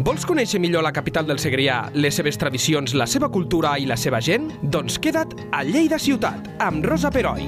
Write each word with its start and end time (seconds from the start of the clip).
Vols 0.00 0.22
conèixer 0.24 0.56
millor 0.56 0.80
la 0.80 0.94
capital 0.96 1.26
del 1.28 1.36
Segrià, 1.42 1.90
les 1.92 2.16
seves 2.16 2.38
tradicions, 2.40 2.94
la 2.96 3.04
seva 3.10 3.28
cultura 3.28 3.74
i 3.76 3.84
la 3.84 3.98
seva 4.00 4.16
gent? 4.24 4.46
Doncs 4.62 4.94
queda't 4.96 5.34
a 5.52 5.60
Lleida 5.66 5.98
Ciutat, 6.00 6.46
amb 6.64 6.86
Rosa 6.88 7.10
Peroi. 7.12 7.44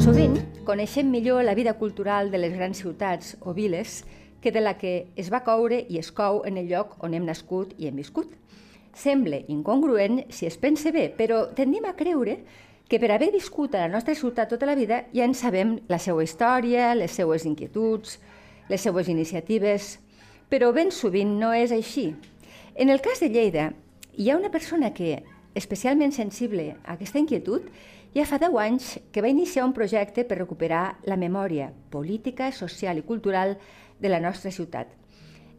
Sovint 0.00 0.38
coneixem 0.64 1.10
millor 1.12 1.44
la 1.44 1.52
vida 1.58 1.74
cultural 1.76 2.30
de 2.32 2.40
les 2.40 2.54
grans 2.56 2.80
ciutats 2.80 3.34
o 3.42 3.52
viles 3.52 3.98
que 4.40 4.54
de 4.54 4.62
la 4.64 4.78
que 4.80 4.94
es 5.20 5.28
va 5.28 5.42
coure 5.44 5.82
i 5.84 6.00
es 6.00 6.08
cou 6.16 6.40
en 6.48 6.56
el 6.56 6.72
lloc 6.72 6.96
on 7.04 7.12
hem 7.12 7.28
nascut 7.28 7.76
i 7.76 7.90
hem 7.90 8.00
viscut. 8.00 8.32
Sembla 8.96 9.42
incongruent 9.52 10.22
si 10.32 10.48
es 10.48 10.56
pensa 10.56 10.94
bé, 10.96 11.10
però 11.12 11.42
tendim 11.52 11.84
a 11.84 11.92
creure 11.98 12.38
que 12.88 12.96
per 12.96 13.12
haver 13.12 13.34
viscut 13.36 13.76
a 13.76 13.84
la 13.84 13.92
nostra 13.92 14.16
ciutat 14.16 14.48
tota 14.48 14.64
la 14.64 14.78
vida 14.80 15.04
ja 15.12 15.28
en 15.28 15.36
sabem 15.36 15.76
la 15.92 16.00
seva 16.00 16.24
història, 16.24 16.94
les 16.96 17.12
seues 17.20 17.44
inquietuds, 17.44 18.16
les 18.68 18.80
seues 18.80 19.08
iniciatives, 19.08 19.98
però 20.48 20.72
ben 20.72 20.92
sovint 20.92 21.36
no 21.40 21.52
és 21.52 21.72
així. 21.72 22.12
En 22.74 22.90
el 22.90 23.00
cas 23.04 23.20
de 23.20 23.28
Lleida, 23.32 23.72
hi 24.16 24.30
ha 24.30 24.36
una 24.38 24.50
persona 24.50 24.92
que, 24.94 25.22
especialment 25.54 26.12
sensible 26.12 26.76
a 26.84 26.94
aquesta 26.94 27.18
inquietud, 27.18 27.66
ja 28.14 28.24
fa 28.28 28.38
10 28.40 28.56
anys 28.62 28.94
que 29.12 29.22
va 29.22 29.32
iniciar 29.32 29.66
un 29.66 29.74
projecte 29.76 30.24
per 30.24 30.38
recuperar 30.38 30.98
la 31.04 31.18
memòria 31.20 31.72
política, 31.90 32.52
social 32.52 32.98
i 32.98 33.04
cultural 33.04 33.58
de 34.00 34.08
la 34.08 34.20
nostra 34.20 34.50
ciutat. 34.50 34.88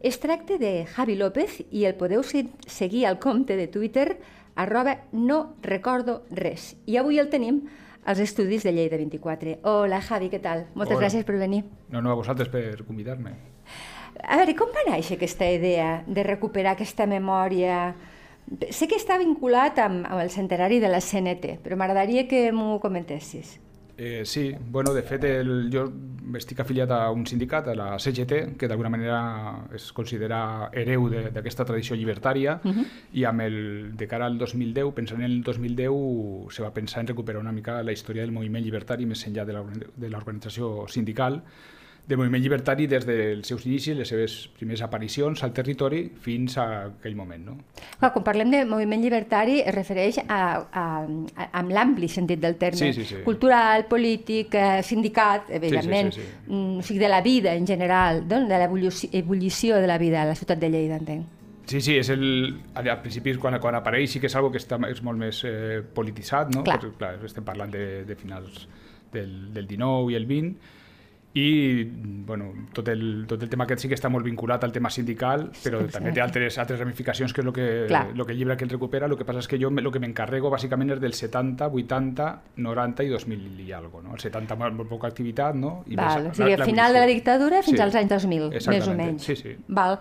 Es 0.00 0.18
tracta 0.18 0.56
de 0.56 0.86
Javi 0.88 1.14
López 1.14 1.60
i 1.70 1.84
el 1.84 1.94
podeu 2.00 2.24
seguir 2.24 3.04
al 3.06 3.18
compte 3.20 3.56
de 3.56 3.68
Twitter 3.68 4.16
arroba 4.56 5.04
no 5.12 5.56
recordo 5.62 6.22
res. 6.30 6.74
I 6.86 6.96
avui 6.96 7.20
el 7.20 7.28
tenim 7.28 7.66
als 8.10 8.18
estudis 8.18 8.64
de 8.66 8.72
Lleida 8.72 8.96
24. 8.98 9.60
Hola, 9.62 10.00
Javi, 10.02 10.28
què 10.32 10.40
tal? 10.42 10.66
Moltes 10.74 10.96
Hola. 10.96 11.06
gràcies 11.06 11.24
per 11.24 11.38
venir. 11.38 11.62
No, 11.88 12.02
no, 12.02 12.10
a 12.10 12.18
vosaltres 12.18 12.50
per 12.50 12.82
convidar-me. 12.84 13.36
A 14.26 14.36
veure, 14.40 14.56
com 14.58 14.72
va 14.74 14.82
néixer 14.90 15.16
aquesta 15.16 15.46
idea 15.46 16.02
de 16.06 16.24
recuperar 16.26 16.74
aquesta 16.74 17.06
memòria? 17.06 17.94
Sé 18.74 18.88
que 18.90 18.98
està 18.98 19.16
vinculat 19.20 19.78
amb, 19.78 20.02
amb 20.10 20.20
el 20.20 20.32
centenari 20.34 20.80
de 20.82 20.90
la 20.90 21.00
CNT, 21.00 21.60
però 21.62 21.78
m'agradaria 21.78 22.26
que 22.26 22.50
m'ho 22.52 22.80
comentessis. 22.82 23.60
Eh, 24.02 24.22
sí, 24.24 24.54
bueno, 24.58 24.94
de 24.94 25.02
fet, 25.02 25.24
el, 25.28 25.68
jo 25.70 25.82
estic 26.38 26.62
afiliat 26.62 26.88
a 26.96 27.10
un 27.12 27.26
sindicat, 27.28 27.66
a 27.68 27.74
la 27.76 27.98
CGT, 28.00 28.56
que 28.56 28.66
d'alguna 28.70 28.88
manera 28.88 29.18
es 29.76 29.90
considera 29.92 30.70
hereu 30.72 31.10
de- 31.12 31.26
d'aquesta 31.34 31.66
tradició 31.68 31.94
llibertària, 31.98 32.54
Mhm. 32.64 32.84
i 33.12 33.24
amb 33.28 33.42
el, 33.42 33.96
de 33.98 34.06
cara 34.08 34.24
al 34.24 34.38
2010, 34.38 34.94
pensant 34.94 35.20
en 35.20 35.26
el 35.26 35.42
2010, 35.42 36.48
se 36.48 36.62
va 36.62 36.72
pensar 36.72 37.00
en 37.02 37.08
recuperar 37.08 37.42
una 37.42 37.52
mica 37.52 37.82
la 37.82 37.92
història 37.92 38.22
del 38.22 38.32
moviment 38.32 38.64
llibertari 38.64 39.04
més 39.04 39.26
enllà 39.28 39.44
de 39.44 40.08
l'organització 40.08 40.88
sindical, 40.88 41.42
del 42.06 42.18
moviment 42.18 42.42
llibertari 42.42 42.88
des 42.90 43.04
dels 43.06 43.46
seus 43.46 43.64
inicis, 43.68 43.96
les 43.96 44.08
seves 44.10 44.36
primeres 44.58 44.82
aparicions 44.82 45.42
al 45.46 45.52
territori 45.54 46.02
fins 46.22 46.56
a 46.58 46.66
aquell 46.88 47.16
moment. 47.18 47.44
No? 47.52 47.56
Clar, 48.00 48.12
quan 48.14 48.26
parlem 48.26 48.50
de 48.50 48.64
moviment 48.68 49.02
llibertari 49.02 49.60
es 49.60 49.74
refereix 49.74 50.20
a, 50.26 50.40
a, 50.66 50.84
a, 51.04 51.48
amb 51.60 51.74
l'ampli 51.76 52.10
sentit 52.10 52.42
del 52.42 52.58
terme. 52.60 52.80
Sí, 52.80 52.92
sí, 52.96 53.06
sí. 53.06 53.22
Cultural, 53.26 53.86
polític, 53.90 54.54
eh, 54.58 54.80
sindicat, 54.86 55.52
evidentment, 55.60 56.14
sí, 56.16 56.24
sí. 56.24 56.38
mm, 56.48 56.78
o 56.80 56.86
sigui, 56.86 57.02
de 57.02 57.12
la 57.12 57.20
vida 57.22 57.54
en 57.54 57.66
general, 57.66 58.24
no? 58.26 58.42
de 58.48 58.62
l'ebullició 58.64 59.78
de 59.78 59.86
la 59.86 59.98
vida 59.98 60.22
a 60.22 60.32
la 60.32 60.34
ciutat 60.34 60.58
de 60.58 60.70
Lleida, 60.70 60.98
entenc. 60.98 61.36
Sí, 61.70 61.78
sí, 61.78 61.94
és 62.00 62.08
el, 62.10 62.24
al 62.74 62.88
principi 62.98 63.36
quan, 63.38 63.54
quan 63.62 63.76
apareix 63.78 64.10
sí 64.10 64.18
que 64.18 64.26
és 64.26 64.34
algo 64.34 64.50
que 64.50 64.58
està, 64.58 64.80
és 64.90 65.04
molt 65.06 65.20
més 65.20 65.44
eh, 65.46 65.78
polititzat, 65.94 66.50
no? 66.56 66.64
Clar. 66.66 66.80
Perquè, 66.80 66.96
clar, 66.98 67.12
estem 67.28 67.46
parlant 67.46 67.70
de, 67.70 68.02
de 68.08 68.16
finals 68.18 68.64
del, 69.12 69.52
del 69.54 69.68
19 69.70 70.10
i 70.10 70.18
el 70.18 70.26
20, 70.26 70.79
i 71.32 71.84
bueno, 72.26 72.52
tot, 72.74 72.88
el, 72.88 73.24
tot 73.30 73.40
el 73.42 73.48
tema 73.48 73.62
aquest 73.62 73.84
sí 73.84 73.88
que 73.88 73.94
està 73.94 74.08
molt 74.10 74.24
vinculat 74.26 74.64
al 74.66 74.72
tema 74.74 74.90
sindical, 74.90 75.44
però 75.62 75.84
Sí, 75.86 75.92
també 75.94 76.10
sí. 76.10 76.14
té 76.16 76.22
altres, 76.24 76.56
altres 76.58 76.80
ramificacions 76.80 77.32
que 77.32 77.40
és 77.40 77.46
el 77.46 77.52
que, 77.54 77.66
Clar. 77.86 78.16
lo 78.16 78.26
que 78.26 78.32
el 78.32 78.38
llibre 78.38 78.56
que 78.56 78.64
el 78.64 78.70
recupera, 78.70 79.06
el 79.06 79.14
que 79.16 79.24
passa 79.24 79.38
és 79.38 79.46
que 79.46 79.58
jo 79.62 79.70
lo 79.70 79.92
que 79.92 80.00
m'encarrego 80.02 80.50
bàsicament 80.50 80.90
és 80.96 81.00
del 81.00 81.14
70, 81.14 81.68
80, 81.70 82.26
90 82.56 83.04
i 83.04 83.08
2000 83.14 83.60
i 83.62 83.70
algo, 83.72 84.02
no? 84.02 84.14
El 84.14 84.20
70 84.20 84.56
molt, 84.56 84.74
molt 84.74 84.88
poca 84.90 85.06
activitat, 85.06 85.54
no? 85.54 85.84
I 85.86 85.94
Val, 85.94 86.24
més 86.24 86.32
o 86.32 86.42
sigui, 86.42 86.52
al 86.58 86.64
final 86.66 86.92
de 86.92 86.98
la 86.98 87.06
dictadura 87.06 87.62
fins 87.62 87.76
Sí, 87.78 87.82
als 87.82 87.94
anys 87.94 88.10
2000, 88.10 88.50
més 88.50 88.88
o 88.88 88.94
menys. 88.94 89.22
sí, 89.22 89.36
sí. 89.36 89.54
Val. 89.68 89.98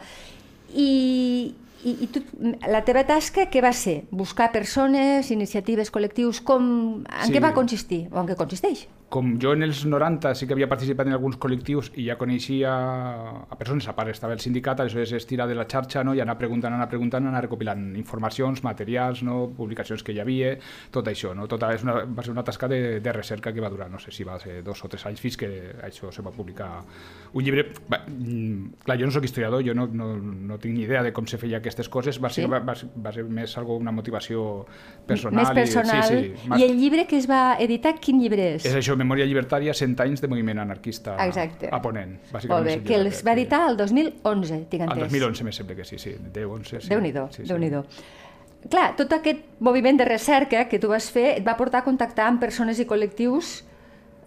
I, 0.74 1.54
i, 1.84 1.92
i 2.04 2.08
tu, 2.12 2.22
la 2.68 2.81
teva 2.86 3.06
tasca 3.08 3.46
què 3.50 3.62
va 3.64 3.72
ser? 3.74 4.04
Buscar 4.12 4.52
persones, 4.52 5.30
iniciatives, 5.31 5.92
col·lectius, 5.94 6.42
com, 6.44 7.04
en 7.06 7.28
Sí. 7.28 7.34
què 7.34 7.40
va 7.42 7.54
consistir 7.54 8.08
o 8.12 8.20
en 8.20 8.28
què 8.28 8.36
consisteix? 8.36 8.88
Com 9.09 9.40
jo 9.42 9.53
en 9.56 9.64
els 9.66 9.80
90 9.90 10.36
sí 10.38 10.46
que 10.46 10.53
havia 10.53 10.68
participat 10.70 11.08
en 11.09 11.16
alguns 11.16 11.38
col·lectius 11.42 11.88
i 11.97 12.03
ja 12.06 12.16
coneixia 12.20 12.70
a 13.50 13.56
persones, 13.58 13.88
a 13.90 13.96
part 13.97 14.12
estava 14.14 14.36
el 14.36 14.40
sindicat, 14.44 14.80
aleshores 14.84 15.12
és 15.18 15.25
tirar 15.25 15.47
de 15.50 15.56
la 15.58 15.66
xarxa 15.66 16.03
no? 16.06 16.14
i 16.14 16.22
anar 16.22 16.36
preguntant, 16.38 16.74
anar 16.78 16.86
preguntant, 16.92 17.25
anar 17.25 17.42
recopilant 17.42 17.96
informacions, 17.98 18.62
materials, 18.64 19.24
no? 19.25 19.48
publicacions 19.58 20.03
que 20.06 20.14
hi 20.14 20.19
havia, 20.22 20.52
tot 20.94 21.09
això. 21.09 21.34
No? 21.34 21.48
Tota, 21.50 21.72
és 21.74 21.81
una, 21.88 22.03
va 22.06 22.22
ser 22.25 22.31
una 22.36 22.44
tasca 22.46 22.69
de, 22.69 23.00
de 23.02 23.14
recerca 23.16 23.52
que 23.53 23.62
va 23.66 23.72
durar, 23.74 23.90
no 23.90 23.98
sé 24.00 24.12
si 24.14 24.24
va 24.24 24.38
ser 24.40 24.59
dos 24.64 24.84
o 24.86 24.90
tres 24.94 25.08
anys 25.09 25.19
fins 25.25 25.38
que 25.42 25.50
això 25.90 26.12
se 26.14 26.22
va 26.22 26.30
publicar 26.36 26.69
un 27.34 27.44
llibre. 27.44 27.66
Va, 27.92 28.03
mm, 28.06 28.84
clar, 28.86 29.00
jo 29.02 29.09
no 29.09 29.16
sóc 29.18 29.25
historiador, 29.25 29.66
jo 29.66 29.74
no, 29.74 29.88
no, 29.88 30.12
no 30.22 30.59
tinc 30.62 30.75
ni 30.78 30.86
idea 30.86 31.02
de 31.02 31.12
com 31.14 31.25
se 31.25 31.42
feia 31.42 31.58
aquestes 31.64 31.90
coses, 31.90 32.22
va 32.22 32.30
ser, 32.30 32.46
Sí? 32.46 32.52
va, 32.52 32.59
va, 32.62 32.75
ser- 32.78 32.90
va 32.96 33.12
ser 33.12 33.24
més 33.25 33.58
algo, 33.58 33.75
una 33.81 33.92
motivació 33.92 34.68
personal. 35.09 35.50
Més 35.56 35.74
personal. 35.74 36.06
I, 36.14 36.30
sí, 36.30 36.36
sí, 36.46 36.53
I 36.59 36.64
el 36.69 36.78
llibre 36.78 37.08
que 37.09 37.18
es 37.18 37.25
va 37.30 37.58
editar, 37.59 37.96
quin 38.00 38.22
llibre 38.22 38.53
és? 38.56 38.66
és 38.69 38.75
això, 38.75 38.99
Memòria 39.00 39.26
Llibertària, 39.28 39.74
100 39.76 39.96
anys 40.06 40.24
de 40.24 40.30
moviment 40.32 40.62
anarquista 40.62 41.16
Exacte. 41.26 41.70
a 41.72 41.82
Ponent. 41.82 42.18
Molt 42.36 42.68
bé, 42.68 42.76
el 42.78 42.84
que 42.86 43.00
es 43.10 43.24
va 43.26 43.34
editar 43.38 43.64
el 43.70 43.78
2011, 43.80 44.64
tinc 44.72 44.84
El 44.86 44.92
entès. 44.92 45.06
2011 45.08 45.48
me 45.48 45.56
sembla 45.56 45.78
que 45.80 45.88
sí, 45.88 46.00
sí. 46.02 46.16
10, 46.20 46.46
11, 46.60 46.82
sí. 46.82 46.92
Déu-n'hi-do, 46.92 47.28
sí, 47.32 47.44
sí. 47.44 47.50
Déu-n'hi-do. 47.50 47.86
Clar, 48.70 48.90
tot 49.00 49.14
aquest 49.16 49.46
moviment 49.64 49.98
de 49.98 50.06
recerca 50.06 50.66
que 50.68 50.80
tu 50.84 50.90
vas 50.92 51.08
fer 51.16 51.38
et 51.38 51.46
va 51.48 51.56
portar 51.56 51.80
a 51.80 51.88
contactar 51.88 52.28
amb 52.28 52.42
persones 52.44 52.80
i 52.84 52.86
col·lectius 52.88 53.62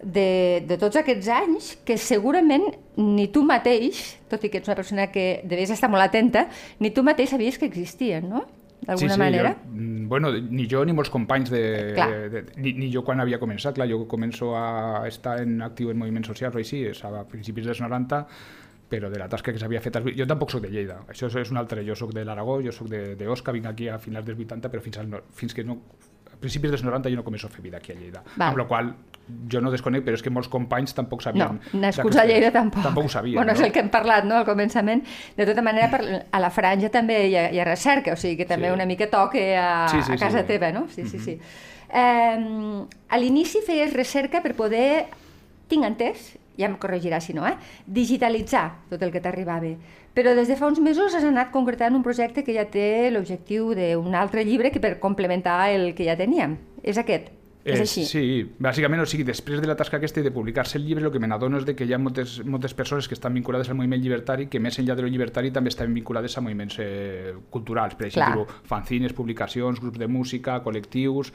de, 0.01 0.63
de 0.67 0.77
tots 0.81 0.97
aquests 0.99 1.29
anys 1.31 1.69
que 1.85 1.99
segurament 2.01 2.65
ni 2.97 3.29
tu 3.31 3.43
mateix, 3.45 4.01
tot 4.29 4.43
i 4.43 4.49
que 4.49 4.59
ets 4.59 4.71
una 4.71 4.77
persona 4.79 5.07
que 5.13 5.43
devies 5.45 5.71
estar 5.73 5.89
molt 5.89 6.03
atenta, 6.03 6.47
ni 6.79 6.91
tu 6.91 7.05
mateix 7.05 7.31
sabies 7.33 7.61
que 7.61 7.69
existien, 7.69 8.27
no? 8.29 8.43
D'alguna 8.85 9.09
sí, 9.09 9.13
sí, 9.13 9.19
manera. 9.19 9.53
Jo, 9.63 9.69
mm, 9.71 10.07
bueno, 10.09 10.31
ni 10.33 10.67
jo 10.69 10.83
ni 10.85 10.93
molts 10.93 11.09
companys 11.13 11.49
de, 11.53 11.61
Clar. 11.95 12.09
de, 12.31 12.43
ni, 12.57 12.73
ni 12.73 12.91
jo 12.93 13.03
quan 13.03 13.19
havia 13.23 13.39
començat, 13.39 13.75
clar, 13.75 13.87
jo 13.89 14.03
començo 14.07 14.53
a 14.55 15.07
estar 15.07 15.39
en 15.41 15.61
actiu 15.61 15.89
en 15.91 15.97
moviments 15.97 16.27
socials 16.27 16.55
o 16.55 16.61
així, 16.61 16.83
és 16.91 17.03
a 17.05 17.23
principis 17.29 17.65
dels 17.65 17.81
90, 17.81 18.23
però 18.93 19.09
de 19.09 19.17
la 19.17 19.27
tasca 19.29 19.51
que 19.53 19.57
s'havia 19.59 19.79
fet... 19.81 19.95
Jo 20.17 20.27
tampoc 20.29 20.51
sóc 20.53 20.61
de 20.61 20.69
Lleida, 20.69 20.99
això 21.09 21.29
és 21.41 21.49
un 21.51 21.57
altre, 21.57 21.81
jo 21.87 21.95
sóc 21.95 22.11
de 22.13 22.25
l'Aragó, 22.25 22.59
jo 22.61 22.71
sóc 22.71 22.89
de- 22.91 23.15
d'Osca, 23.17 23.51
vinc 23.55 23.65
aquí 23.65 23.87
a 23.89 23.97
finals 23.97 24.25
dels 24.27 24.37
80, 24.45 24.69
però 24.69 24.81
fins, 24.85 24.99
al, 25.01 25.15
fins 25.33 25.53
que 25.57 25.63
no... 25.63 25.79
A 26.33 26.37
principis 26.43 26.71
dels 26.73 26.83
90 26.83 27.09
jo 27.09 27.15
no 27.15 27.23
començo 27.23 27.47
a 27.47 27.49
fer 27.53 27.61
vida 27.63 27.77
aquí 27.77 27.91
a 27.93 27.95
Lleida. 27.95 28.23
Val. 28.35 28.49
Amb 28.49 28.57
la 28.57 28.65
qual 28.67 28.93
jo 29.49 29.61
no 29.63 29.71
desconec, 29.71 30.03
però 30.03 30.17
és 30.17 30.21
que 30.25 30.29
molts 30.33 30.49
companys 30.51 30.91
tampoc 30.93 31.21
No, 31.21 31.23
sabien... 31.31 31.59
nascuts 31.79 32.17
a 32.19 32.25
Lleida 32.27 32.49
tampoc. 32.51 32.83
Tampoc 32.83 33.05
ho 33.05 33.09
sabien, 33.09 33.35
Bueno, 33.37 33.53
no? 33.53 33.57
és 33.57 33.63
el 33.63 33.71
que 33.71 33.79
hem 33.79 33.89
parlat, 33.89 34.25
no?, 34.27 34.35
al 34.41 34.45
començament. 34.45 35.03
De 35.37 35.45
tota 35.47 35.61
manera, 35.63 35.87
per, 35.93 36.01
a 36.29 36.39
la 36.43 36.49
franja 36.51 36.89
també 36.91 37.21
hi 37.29 37.35
ha, 37.39 37.45
hi 37.53 37.59
ha 37.61 37.65
recerca, 37.69 38.13
o 38.13 38.19
sigui 38.19 38.35
que 38.41 38.45
també 38.49 38.67
Sí. 38.67 38.73
una 38.73 38.85
mica 38.85 39.07
toque 39.09 39.55
a, 39.55 39.87
Sí, 39.87 40.01
sí, 40.01 40.11
a 40.13 40.17
casa 40.17 40.41
sí. 40.41 40.47
teva, 40.47 40.71
no? 40.73 40.87
Sí, 40.89 41.05
sí, 41.07 41.19
sí. 41.19 41.39
Eh, 41.93 42.85
a 43.09 43.17
l'inici 43.21 43.61
feies 43.65 43.93
recerca 43.93 44.41
per 44.41 44.55
poder, 44.57 45.05
tinc 45.69 45.85
entès, 45.85 46.33
ja 46.57 46.69
em 46.69 46.77
corregirà 46.77 47.19
si 47.21 47.33
no, 47.33 47.45
eh? 47.47 47.55
digitalitzar 47.85 48.65
tot 48.89 49.01
el 49.01 49.11
que 49.11 49.21
t'arribava. 49.21 49.75
Però 50.13 50.33
des 50.37 50.47
de 50.47 50.57
fa 50.57 50.67
uns 50.69 50.81
mesos 50.83 51.15
has 51.17 51.25
anat 51.25 51.51
concretant 51.51 51.95
un 51.97 52.03
projecte 52.05 52.43
que 52.43 52.53
ja 52.53 52.67
té 52.69 53.09
l'objectiu 53.11 53.73
d'un 53.73 54.13
altre 54.15 54.45
llibre 54.45 54.71
que 54.71 54.81
per 54.83 54.99
complementar 55.01 55.71
el 55.73 55.93
que 55.97 56.05
ja 56.05 56.17
teníem. 56.19 56.59
És 56.83 56.99
aquest? 57.01 57.31
És, 57.63 57.79
així? 57.79 58.03
Sí, 58.03 58.23
bàsicament, 58.59 58.99
o 58.99 59.07
sigui, 59.07 59.23
després 59.23 59.61
de 59.63 59.67
la 59.69 59.75
tasca 59.79 59.95
aquesta 59.95 60.19
i 60.19 60.25
de 60.25 60.33
publicar-se 60.35 60.75
el 60.77 60.83
llibre, 60.83 61.05
el 61.07 61.13
que 61.13 61.21
me 61.23 61.29
n'adono 61.31 61.61
és 61.61 61.65
de 61.65 61.77
que 61.79 61.87
hi 61.87 61.93
ha 61.95 61.99
moltes, 61.99 62.41
moltes 62.43 62.75
persones 62.75 63.07
que 63.07 63.15
estan 63.15 63.33
vinculades 63.39 63.71
al 63.71 63.77
moviment 63.79 64.03
llibertari 64.03 64.49
que 64.51 64.59
més 64.59 64.77
enllà 64.81 64.97
de 64.99 65.05
lo 65.05 65.11
llibertari 65.11 65.53
també 65.55 65.71
estan 65.71 65.93
vinculades 65.95 66.35
a 66.37 66.43
moviments 66.43 66.75
eh, 66.83 67.31
culturals, 67.49 67.95
per 67.95 68.09
Clar. 68.09 68.33
exemple, 68.33 68.61
fanzines, 68.67 69.15
publicacions, 69.15 69.79
grups 69.79 70.01
de 70.01 70.11
música, 70.11 70.59
col·lectius, 70.65 71.31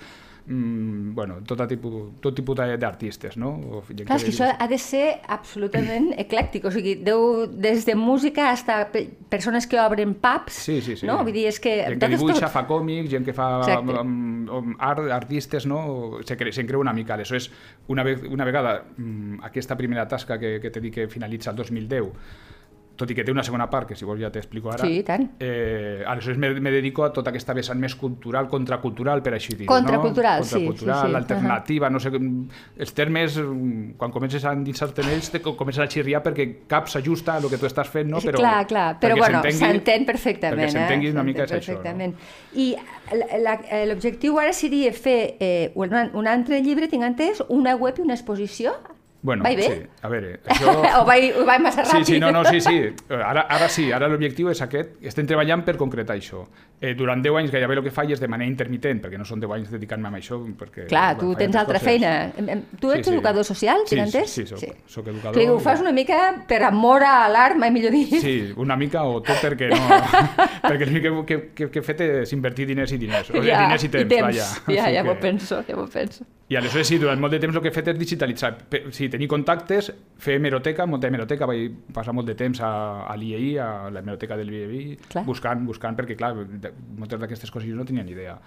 mm, 0.49 1.15
bueno, 1.15 1.37
tot 1.47 1.61
tipus, 1.69 2.15
tot 2.21 2.35
tipus 2.35 2.57
de- 2.57 2.77
d'artistes, 2.81 3.37
no? 3.37 3.51
O 3.79 3.83
gent 3.87 4.07
Clar, 4.09 4.17
és 4.19 4.25
que 4.25 4.31
això 4.33 4.49
ha 4.59 4.67
de 4.69 4.79
ser 4.79 5.21
absolutament 5.29 6.11
eclèctic, 6.25 6.65
o 6.65 6.71
sigui, 6.73 6.95
deu, 7.05 7.47
des 7.47 7.85
de 7.87 7.95
música 7.95 8.49
fins 8.57 8.69
a 8.73 8.79
pe 8.91 9.05
persones 9.29 9.67
que 9.69 9.79
obren 9.81 10.15
pubs, 10.15 10.53
Sí, 10.65 10.81
sí, 10.81 10.97
sí. 10.97 11.07
no? 11.07 11.19
Vull 11.23 11.33
dir, 11.37 11.47
és 11.53 11.61
que... 11.61 11.75
Gent 11.85 12.01
que 12.01 12.09
dibuixa, 12.17 12.47
tot. 12.47 12.53
fa 12.57 12.67
còmics, 12.67 13.11
gent 13.13 13.25
que 13.29 13.35
fa 13.37 13.61
Exacte. 13.61 14.01
um, 14.01 14.49
um, 14.49 14.75
art, 14.79 15.05
artistes, 15.13 15.67
no? 15.67 16.19
Se, 16.25 16.37
cre, 16.37 16.53
se 16.53 16.65
creu 16.67 16.81
una 16.81 16.93
mica. 16.97 17.15
Aleshores, 17.15 17.51
una, 17.89 18.03
ve 18.03 18.17
una 18.31 18.45
vegada 18.49 18.85
um, 18.99 19.39
aquesta 19.43 19.77
primera 19.77 20.09
tasca 20.09 20.39
que, 20.39 20.59
que 20.61 20.71
t'he 20.71 20.81
dit 20.81 20.95
que 20.95 21.09
finalitza 21.09 21.51
el 21.53 21.57
2010, 21.57 22.09
tot 22.99 23.11
i 23.11 23.15
que 23.15 23.23
té 23.25 23.31
una 23.31 23.45
segona 23.47 23.69
part, 23.71 23.87
que 23.89 23.97
si 23.97 24.05
vols 24.05 24.19
ja 24.21 24.29
t'explico 24.35 24.73
ara, 24.75 24.83
Sí, 24.85 24.99
i 24.99 25.03
tant. 25.07 25.29
eh, 25.39 26.03
aleshores 26.05 26.37
me, 26.43 26.51
me 26.61 26.71
dedico 26.75 27.05
a 27.07 27.13
tota 27.15 27.31
aquesta 27.31 27.55
vessant 27.55 27.79
més 27.79 27.95
cultural, 27.95 28.49
contracultural, 28.51 29.23
per 29.23 29.35
així 29.39 29.55
dir 29.55 29.67
Contracultural, 29.71 30.41
no? 30.41 30.45
sí, 30.45 30.51
sí, 30.51 30.67
Contracultural, 30.67 31.11
sí. 31.11 31.17
alternativa, 31.17 31.91
no 31.95 32.01
sé, 32.03 32.11
els 32.77 32.93
termes, 32.95 33.39
quan 33.97 34.11
comences 34.11 34.45
a 34.45 34.53
endinsar-te 34.53 35.03
en 35.07 35.13
ells, 35.15 35.31
te 35.31 35.41
comences 35.41 35.85
a 35.85 35.89
xirriar 35.89 36.23
perquè 36.27 36.49
cap 36.67 36.89
s'ajusta 36.91 37.37
a 37.37 37.39
el 37.39 37.49
que 37.49 37.57
tu 37.63 37.67
estàs 37.71 37.89
fent, 37.89 38.11
no? 38.11 38.21
Sí, 38.21 38.29
clar, 38.35 38.67
clar, 38.67 38.99
però 39.01 39.17
bueno, 39.17 39.41
s'entén 39.47 40.05
perfectament. 40.05 40.59
Perquè 40.67 40.75
s'entengui 40.75 41.09
eh? 41.09 41.13
una 41.15 41.23
mica 41.23 41.45
és 41.47 41.51
S'entén 41.55 41.63
això, 41.63 41.79
no? 41.79 41.83
perfectament. 41.83 42.15
I 42.59 42.69
la- 43.45 43.61
eh, 43.71 43.87
l'objectiu 43.87 44.39
ara 44.43 44.53
seria 44.53 44.93
fer 44.93 45.37
eh, 45.39 45.71
un, 45.75 45.95
un 46.15 46.27
altre 46.27 46.61
llibre, 46.61 46.89
tinc 46.89 47.05
entès, 47.07 47.43
una 47.49 47.77
web 47.77 47.99
i 47.99 48.03
una 48.03 48.15
exposició? 48.19 48.75
Bueno, 49.21 49.43
Vaig 49.43 49.57
bé? 49.57 49.63
sí, 49.67 49.87
a 50.03 50.09
veure, 50.09 50.37
això... 50.47 50.73
o 51.01 51.05
vaig, 51.05 51.33
ho 51.35 51.45
vaig 51.45 51.61
massa 51.61 51.83
Sí, 51.85 51.91
ràpid? 51.97 52.05
sí, 52.07 52.19
no, 52.23 52.31
no, 52.31 52.45
sí, 52.45 52.61
sí. 52.61 52.77
Ara, 53.11 53.43
ara 53.51 53.67
sí, 53.69 53.89
ara 53.91 54.07
l'objectiu 54.07 54.49
és 54.53 54.61
aquest. 54.63 54.93
Estem 55.03 55.27
treballant 55.27 55.65
per 55.67 55.75
concretar 55.77 56.15
això. 56.15 56.45
Eh, 56.81 56.93
durant 56.95 57.19
10 57.21 57.35
anys 57.41 57.51
gairebé 57.51 57.75
el 57.75 57.83
que 57.83 57.91
faig 57.91 58.13
és 58.15 58.21
de 58.23 58.29
manera 58.31 58.47
intermitent, 58.49 59.01
perquè 59.03 59.19
no 59.19 59.25
són 59.27 59.41
10 59.43 59.51
anys 59.57 59.73
dedicant-me 59.75 60.07
a 60.13 60.21
això. 60.21 60.39
Perquè, 60.61 60.87
Clar, 60.87 61.17
tu 61.19 61.27
bueno, 61.27 61.35
faig 61.35 61.43
tens 61.49 61.57
altra 61.59 61.81
coses. 61.81 61.89
feina. 61.89 62.13
Tu 62.79 62.93
ets 62.93 62.99
Sí, 63.03 63.11
sí. 63.11 63.17
educador 63.17 63.45
social, 63.45 63.79
Sí, 63.91 63.97
tinc 63.97 64.09
sí, 64.15 64.23
sí, 64.27 64.47
soc- 64.55 64.77
soc 64.87 65.09
educador 65.11 65.35
Tu 65.35 65.49
ho 65.51 65.59
i- 65.59 65.65
fas 65.67 65.81
una 65.83 65.91
mica 65.93 66.45
per 66.47 66.63
amor 66.63 67.03
a 67.03 67.29
l'art, 67.29 67.57
mai 67.59 67.73
millor 67.75 67.91
dit. 67.91 68.15
Sí, 68.23 68.53
una 68.57 68.77
mica 68.77 69.03
o 69.03 69.21
tot 69.21 69.35
perquè 69.43 69.73
no... 69.75 69.83
perquè 70.71 70.87
l'únic 70.87 71.03
que, 71.03 71.27
que, 71.27 71.41
que, 71.55 71.71
que 71.75 71.79
he 71.81 71.83
fet 71.83 72.01
és 72.07 72.33
invertir 72.39 72.67
diners 72.71 72.93
i 72.95 72.99
diners. 73.03 73.31
O 73.31 73.35
sigui, 73.35 73.51
diners 73.51 73.85
i 73.85 73.89
temps, 73.89 74.15
vaja. 74.31 74.49
Ja, 74.69 74.91
ja 74.95 75.03
que- 75.03 75.09
m'ho 75.11 75.19
penso, 75.21 75.65
ja 75.67 75.75
m'ho 75.77 75.89
penso. 75.91 76.25
I 76.49 76.57
aleshores 76.57 76.87
sí, 76.89 76.97
durant 76.97 77.21
molt 77.21 77.35
de 77.35 77.41
temps 77.43 77.55
el 77.59 77.61
que 77.61 77.69
he 77.69 77.75
fet 77.75 77.89
és 77.93 77.99
digitalitzar. 78.01 78.55
Pe- 78.73 78.87
Sí, 79.09 79.13
tenir 79.17 79.29
contactes, 79.33 79.91
fer 80.21 80.37
hemeroteca, 80.37 80.87
muntar 80.87 81.09
hemeroteca, 81.09 81.49
vaig 81.49 81.73
passar 81.97 82.13
molt 82.15 82.29
de 82.29 82.37
temps 82.39 82.61
a, 82.61 82.71
a 83.09 83.17
l'IEI, 83.17 83.57
a 83.59 83.91
la 83.91 84.01
hemeroteca 84.05 84.37
del 84.37 84.53
Clar. 85.09 85.25
buscant, 85.27 85.65
buscant, 85.67 85.97
perquè 85.99 86.17
clar, 86.17 86.35
de- 86.47 86.73
moltes 86.99 87.19
d'aquestes 87.21 87.51
coses 87.51 87.69
jo 87.69 87.77
no 87.77 87.85
tenia 87.89 88.05
ni 88.05 88.13
idea. 88.13 88.39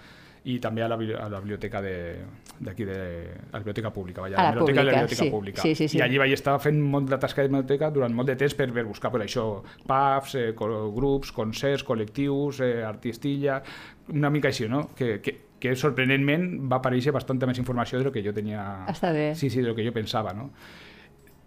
I 0.44 0.56
també 0.58 0.82
a 0.82 0.88
la, 0.90 0.96
a 0.96 1.28
la 1.30 1.38
biblioteca 1.38 1.80
de- 1.80 2.18
d'aquí, 2.58 2.82
de, 2.84 2.94
de, 2.98 3.28
a 3.50 3.52
la 3.52 3.58
biblioteca 3.60 3.92
pública, 3.94 4.22
vaja, 4.22 4.34
A 4.34 4.42
la 4.42 4.48
hemeroteca 4.50 4.80
de 4.80 4.84
la 4.86 4.92
pública, 4.92 5.00
biblioteca 5.02 5.24
sí. 5.24 5.30
pública. 5.30 5.62
Sí, 5.62 5.74
sí, 5.76 5.86
sí. 5.88 5.98
I 5.98 6.02
allí 6.02 6.18
vaig 6.18 6.32
estar 6.34 6.56
fent 6.60 6.80
molt 6.82 7.08
de 7.10 7.18
tasca 7.22 7.42
de 7.42 7.48
biblioteca 7.48 7.90
durant 7.94 8.12
molt 8.14 8.26
de 8.28 8.34
temps 8.36 8.54
per, 8.58 8.66
per 8.74 8.84
buscar 8.88 9.12
per 9.14 9.20
això, 9.22 9.44
pubs, 9.86 10.34
eh, 10.34 10.50
grups, 10.58 11.30
concerts, 11.30 11.84
col·lectius, 11.86 12.58
eh, 12.60 12.82
artistilla, 12.82 13.62
una 14.10 14.30
mica 14.30 14.48
així, 14.50 14.66
no? 14.68 14.88
Que, 14.98 15.20
que, 15.22 15.36
que 15.62 15.74
sorprenentment 15.78 16.48
va 16.70 16.80
aparèixer 16.80 17.12
bastanta 17.14 17.46
més 17.46 17.60
informació 17.62 18.00
de 18.00 18.08
lo 18.08 18.12
que 18.14 18.22
jo 18.24 18.32
tenia... 18.34 18.62
Està 18.90 19.12
bé. 19.14 19.28
Sí, 19.38 19.50
sí, 19.50 19.60
de 19.62 19.70
lo 19.70 19.76
que 19.78 19.86
jo 19.86 19.94
pensava, 19.94 20.34
no? 20.34 20.50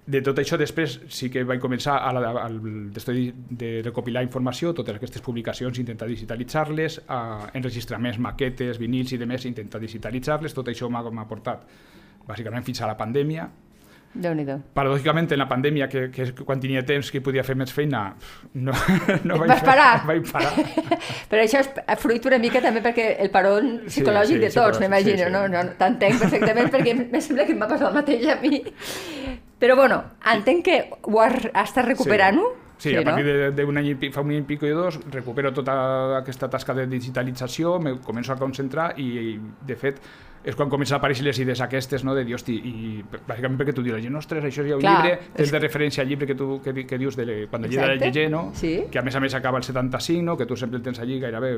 De 0.05 0.21
tot 0.21 0.37
això 0.37 0.57
després 0.61 0.99
sí 1.09 1.31
que 1.33 1.41
vaig 1.49 1.59
començar 1.59 1.95
a 2.05 2.11
la, 2.13 2.29
al, 2.43 2.59
d'estudi 2.93 3.25
de 3.33 3.71
recopilar 3.87 4.21
informació, 4.23 4.71
totes 4.77 4.99
aquestes 4.99 5.23
publicacions, 5.25 5.79
intentar 5.81 6.07
digitalitzar-les, 6.11 6.99
més 8.05 8.19
maquetes, 8.21 8.77
vinils 8.77 9.15
i 9.17 9.19
demés, 9.21 9.47
intentar 9.49 9.81
digitalitzar-les, 9.81 10.53
tot 10.53 10.69
això 10.69 10.91
m'ha 10.93 11.25
portat 11.27 11.65
bàsicament 12.27 12.63
fins 12.65 12.81
a 12.81 12.91
la 12.91 12.95
pandèmia. 12.99 13.49
Paradògicament, 14.73 15.27
en 15.35 15.39
la 15.41 15.47
pandèmia, 15.49 15.87
que, 15.91 16.05
que 16.11 16.29
quan 16.45 16.59
tenia 16.63 16.83
temps 16.87 17.09
que 17.11 17.21
podia 17.21 17.43
fer 17.43 17.55
més 17.59 17.73
feina, 17.75 18.05
no, 18.53 18.71
no 19.27 19.37
vaig 19.41 19.49
Vas 19.51 19.59
fer- 19.61 19.67
parar. 19.67 19.89
Vaig 20.09 20.31
parar. 20.31 20.53
Però 21.31 21.43
això 21.43 21.61
és 21.63 21.99
fruit 22.01 22.25
una 22.31 22.39
mica 22.39 22.61
també 22.63 22.81
perquè 22.85 23.09
el 23.23 23.31
paron 23.33 23.71
Sí, 23.85 23.99
psicològic 23.99 24.37
sí, 24.39 24.43
de 24.47 24.51
tots, 24.55 24.79
m'imagino, 24.83 25.17
sí, 25.17 25.25
sí. 25.27 25.31
no? 25.35 25.47
no 25.51 25.63
T'entenc 25.79 26.19
perfectament 26.23 26.71
perquè 26.73 26.93
em 26.95 27.21
sembla 27.21 27.45
que 27.47 27.55
em 27.57 27.61
va 27.65 27.67
passar 27.71 27.89
el 27.91 27.97
mateix 27.99 28.27
a 28.31 28.37
mi. 28.41 28.61
Però 29.59 29.75
bueno, 29.79 30.01
entenc 30.33 30.65
que 30.65 30.77
ho 31.01 31.19
has, 31.23 31.37
has 31.53 31.69
estat 31.69 31.85
recuperant-ho. 31.87 32.47
Sí, 32.51 32.64
sí, 32.77 32.95
a 32.95 33.03
partir 33.03 33.25
de- 33.25 33.51
d'un 33.51 33.77
any 33.77 33.89
i 33.93 34.11
fa 34.11 34.21
un 34.21 34.31
any 34.31 34.39
i 34.39 34.41
pico 34.43 34.65
i 34.67 34.71
dos, 34.75 34.99
recupero 35.11 35.51
tota 35.53 36.17
aquesta 36.19 36.49
tasca 36.49 36.73
de 36.73 36.87
digitalització, 36.87 37.79
me 37.79 37.95
començo 37.99 38.33
a 38.33 38.37
concentrar 38.37 38.93
i, 38.99 39.39
de 39.65 39.75
fet, 39.75 39.99
és 40.45 40.53
quan 40.55 40.69
comencen 40.69 40.93
a 40.93 40.99
aparèixer 40.99 41.23
les 41.25 41.39
idees 41.41 41.59
aquestes, 41.61 42.03
no?, 42.05 42.13
de 42.13 42.23
dir, 42.23 42.35
hosti, 42.35 42.53
i 42.53 43.03
bàsicament 43.27 43.57
perquè 43.57 43.73
tu 43.73 43.81
dius, 43.81 43.97
gent, 44.03 44.13
ostres, 44.15 44.43
això 44.45 44.61
és 44.61 44.69
ja 44.69 44.75
un 44.75 44.81
Clar, 44.83 44.99
llibre, 45.01 45.13
és- 45.25 45.33
tens 45.39 45.51
de 45.55 45.59
referència 45.63 46.03
al 46.03 46.07
llibre 46.11 46.27
que 46.27 46.35
tu 46.35 46.61
que, 46.61 46.85
que 46.85 46.97
dius 47.01 47.15
de, 47.17 47.47
quan 47.49 47.63
el 47.65 47.71
llibre 47.71 47.97
Gege, 47.99 48.29
no?, 48.29 48.51
sí. 48.53 48.83
que 48.91 48.99
a 48.99 49.01
més 49.01 49.15
a 49.15 49.19
més 49.19 49.33
acaba 49.33 49.57
el 49.57 49.63
75, 49.63 50.21
no?, 50.21 50.37
que 50.37 50.45
tu 50.45 50.55
sempre 50.55 50.77
el 50.77 50.83
tens 50.83 50.99
allí 50.99 51.19
gairebé 51.19 51.55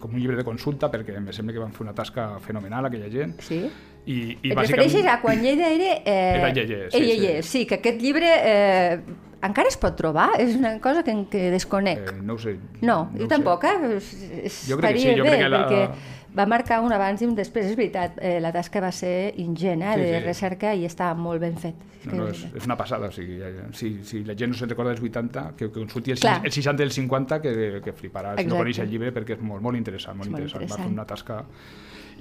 com 0.00 0.14
un 0.14 0.18
llibre 0.20 0.36
de 0.38 0.44
consulta, 0.44 0.90
perquè 0.90 1.14
em 1.18 1.28
sembla 1.32 1.52
que 1.52 1.58
van 1.60 1.72
fer 1.76 1.82
una 1.84 1.92
tasca 1.92 2.38
fenomenal 2.40 2.86
aquella 2.86 3.10
gent, 3.10 3.36
Sí. 3.40 3.66
I, 4.06 4.38
i 4.42 4.50
Et 4.52 4.56
refereixes 4.58 5.06
a 5.06 5.20
quan 5.22 5.42
Lleida 5.42 5.68
era... 5.70 5.92
Eh, 6.04 6.38
Era 6.38 6.52
Lleida, 6.52 6.90
sí, 6.90 7.00
Lleida, 7.00 7.42
sí. 7.42 7.48
sí, 7.48 7.66
que 7.66 7.76
aquest 7.76 8.00
llibre 8.02 8.26
eh, 8.42 8.98
encara 9.42 9.68
es 9.70 9.76
pot 9.78 9.94
trobar? 9.98 10.30
És 10.42 10.56
una 10.58 10.76
cosa 10.82 11.02
que, 11.06 11.14
que 11.30 11.50
desconec. 11.54 12.10
Eh, 12.12 12.18
no 12.22 12.34
ho 12.34 12.38
sé. 12.38 12.56
No, 12.80 13.10
jo 13.14 13.24
ho 13.24 13.28
sé. 13.28 13.30
tampoc, 13.36 13.64
eh? 13.64 13.76
Es- 13.96 14.12
es- 14.44 14.58
Jo 14.68 14.78
crec 14.78 14.94
que 14.94 15.00
sí, 15.00 15.08
estaria 15.08 15.18
jo 15.18 15.24
bé, 15.24 15.30
crec 15.30 15.42
que 15.42 15.48
la- 15.48 15.62
perquè 15.68 15.88
va 16.36 16.46
marcar 16.46 16.80
un 16.80 16.92
abans 16.92 17.22
i 17.22 17.26
un 17.28 17.34
després, 17.36 17.66
és 17.70 17.76
veritat, 17.76 18.18
eh, 18.20 18.38
la 18.40 18.52
tasca 18.52 18.80
va 18.80 18.90
ser 18.92 19.34
ingent, 19.36 19.82
eh, 19.82 19.94
Sí, 19.94 20.00
de 20.00 20.18
sí. 20.20 20.24
recerca 20.24 20.74
i 20.74 20.84
estava 20.88 21.14
molt 21.14 21.40
ben 21.40 21.56
fet. 21.56 21.74
És 22.02 22.06
No, 22.12 22.24
no, 22.24 22.28
és, 22.32 22.42
és 22.54 22.64
una 22.66 22.76
passada, 22.76 23.06
o 23.08 23.12
sigui, 23.12 23.38
si, 23.72 23.92
si 24.02 24.24
la 24.24 24.34
gent 24.34 24.50
no 24.50 24.56
se'n 24.58 24.68
recorda 24.72 24.90
dels 24.90 25.02
80, 25.04 25.52
que, 25.56 25.68
que 25.70 25.80
consulti 25.80 26.10
el, 26.16 26.18
Clar. 26.18 26.40
el 26.44 26.50
60 26.52 26.82
i 26.82 26.86
el 26.88 26.90
50, 26.92 27.40
que, 27.44 27.54
que 27.84 27.92
fliparà 27.92 28.34
si 28.36 28.42
no 28.46 28.56
Exacte. 28.56 28.58
coneix 28.58 28.78
el 28.82 28.90
llibre, 28.90 29.12
perquè 29.14 29.36
és 29.38 29.40
molt, 29.42 29.62
molt 29.62 29.76
interessant, 29.78 30.16
molt 30.18 30.26
És 30.26 30.32
molt 30.32 30.42
interessant. 30.42 30.62
Va 30.70 30.76
fer 30.76 30.88
interessant. 30.88 30.98
una 30.98 31.06
tasca... 31.06 31.44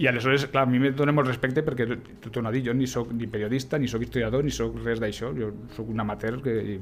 I 0.02 0.08
aleshores, 0.08 0.46
clar, 0.48 0.64
a 0.64 0.70
mi 0.72 0.80
me 0.80 0.90
dona 0.96 1.12
molt 1.12 1.28
respecte 1.28 1.62
perquè, 1.68 1.84
t'ho 2.24 2.30
torno 2.32 2.48
a 2.50 2.52
dir, 2.52 2.62
jo 2.66 2.74
ni 2.74 2.88
sóc 2.88 3.10
ni 3.14 3.28
periodista, 3.28 3.78
ni 3.78 3.90
sóc 3.92 4.02
historiador, 4.02 4.42
ni 4.44 4.50
sóc 4.50 4.78
res 4.86 5.02
d'això, 5.04 5.34
jo 5.36 5.50
sóc 5.76 5.90
un 5.92 6.00
amateur 6.00 6.40
que, 6.42 6.54
i, 6.64 6.78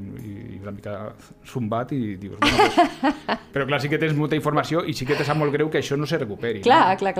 i 0.54 0.60
una 0.62 0.72
mica 0.72 0.94
zumbat 1.50 1.92
i 1.98 2.16
dius, 2.22 2.38
bueno, 2.40 2.68
pues... 2.78 3.40
però 3.54 3.66
clar, 3.66 3.81
sí 3.81 3.90
que 3.90 3.98
tens 4.00 4.14
molta 4.16 4.38
informació 4.38 4.86
i 4.86 4.94
sí 4.94 5.08
que 5.10 5.18
te 5.18 5.26
sap 5.28 5.40
molt 5.42 5.52
greu 5.52 5.72
que 5.74 5.81
això 5.81 5.98
no 5.98 6.06
se 6.08 6.20
recuperi. 6.22 6.62
Clar, 6.62 6.94
no? 6.94 7.00
clar, 7.02 7.14
clar. 7.18 7.19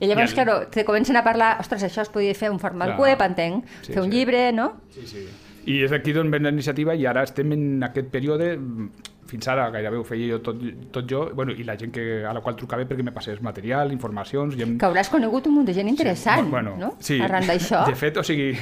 I 0.00 0.06
llavors, 0.06 0.30
el- 0.32 0.34
claro, 0.34 0.66
te 0.68 0.84
comencen 0.84 1.16
a 1.16 1.24
parlar, 1.24 1.56
ostres, 1.60 1.82
això 1.84 2.02
es 2.02 2.08
podia 2.12 2.34
fer 2.34 2.50
un 2.50 2.58
format 2.60 2.94
Clar. 2.94 3.00
web, 3.00 3.22
entenc, 3.22 3.64
Sí, 3.82 3.92
fer 3.92 4.02
un 4.02 4.10
sí. 4.10 4.16
llibre, 4.16 4.52
no? 4.52 4.72
Sí, 4.90 5.06
sí. 5.06 5.26
I 5.66 5.80
és 5.82 5.90
d'aquí 5.90 6.12
d'on 6.14 6.30
ven 6.30 6.44
la 6.46 6.50
iniciativa 6.54 6.94
i 6.94 7.06
ara 7.06 7.24
estem 7.26 7.50
en 7.52 7.82
aquest 7.82 8.06
període, 8.12 8.52
fins 9.26 9.48
ara 9.50 9.64
gairebé 9.74 9.98
ho 9.98 10.04
feia 10.06 10.28
jo 10.36 10.40
tot, 10.40 10.60
tot 10.94 11.08
jo, 11.10 11.24
bueno, 11.34 11.50
i 11.50 11.64
la 11.66 11.74
gent 11.76 11.90
que, 11.90 12.24
a 12.24 12.32
la 12.32 12.40
qual 12.40 12.54
trucava 12.54 12.84
perquè 12.86 13.02
me 13.02 13.10
passés 13.10 13.40
material, 13.42 13.90
informacions... 13.90 14.54
I 14.56 14.62
em... 14.62 14.76
Que 14.78 14.86
hauràs 14.86 15.10
conegut 15.10 15.48
un 15.50 15.54
munt 15.56 15.66
de 15.66 15.74
gent 15.74 15.88
interessant, 15.90 16.44
Sí, 16.46 16.50
bueno, 16.52 16.76
no? 16.78 16.92
sí. 17.00 17.18
Arran 17.20 17.42
d'això. 17.48 17.84
De 17.88 17.96
fet, 17.98 18.16
o 18.16 18.22
sigui, 18.22 18.52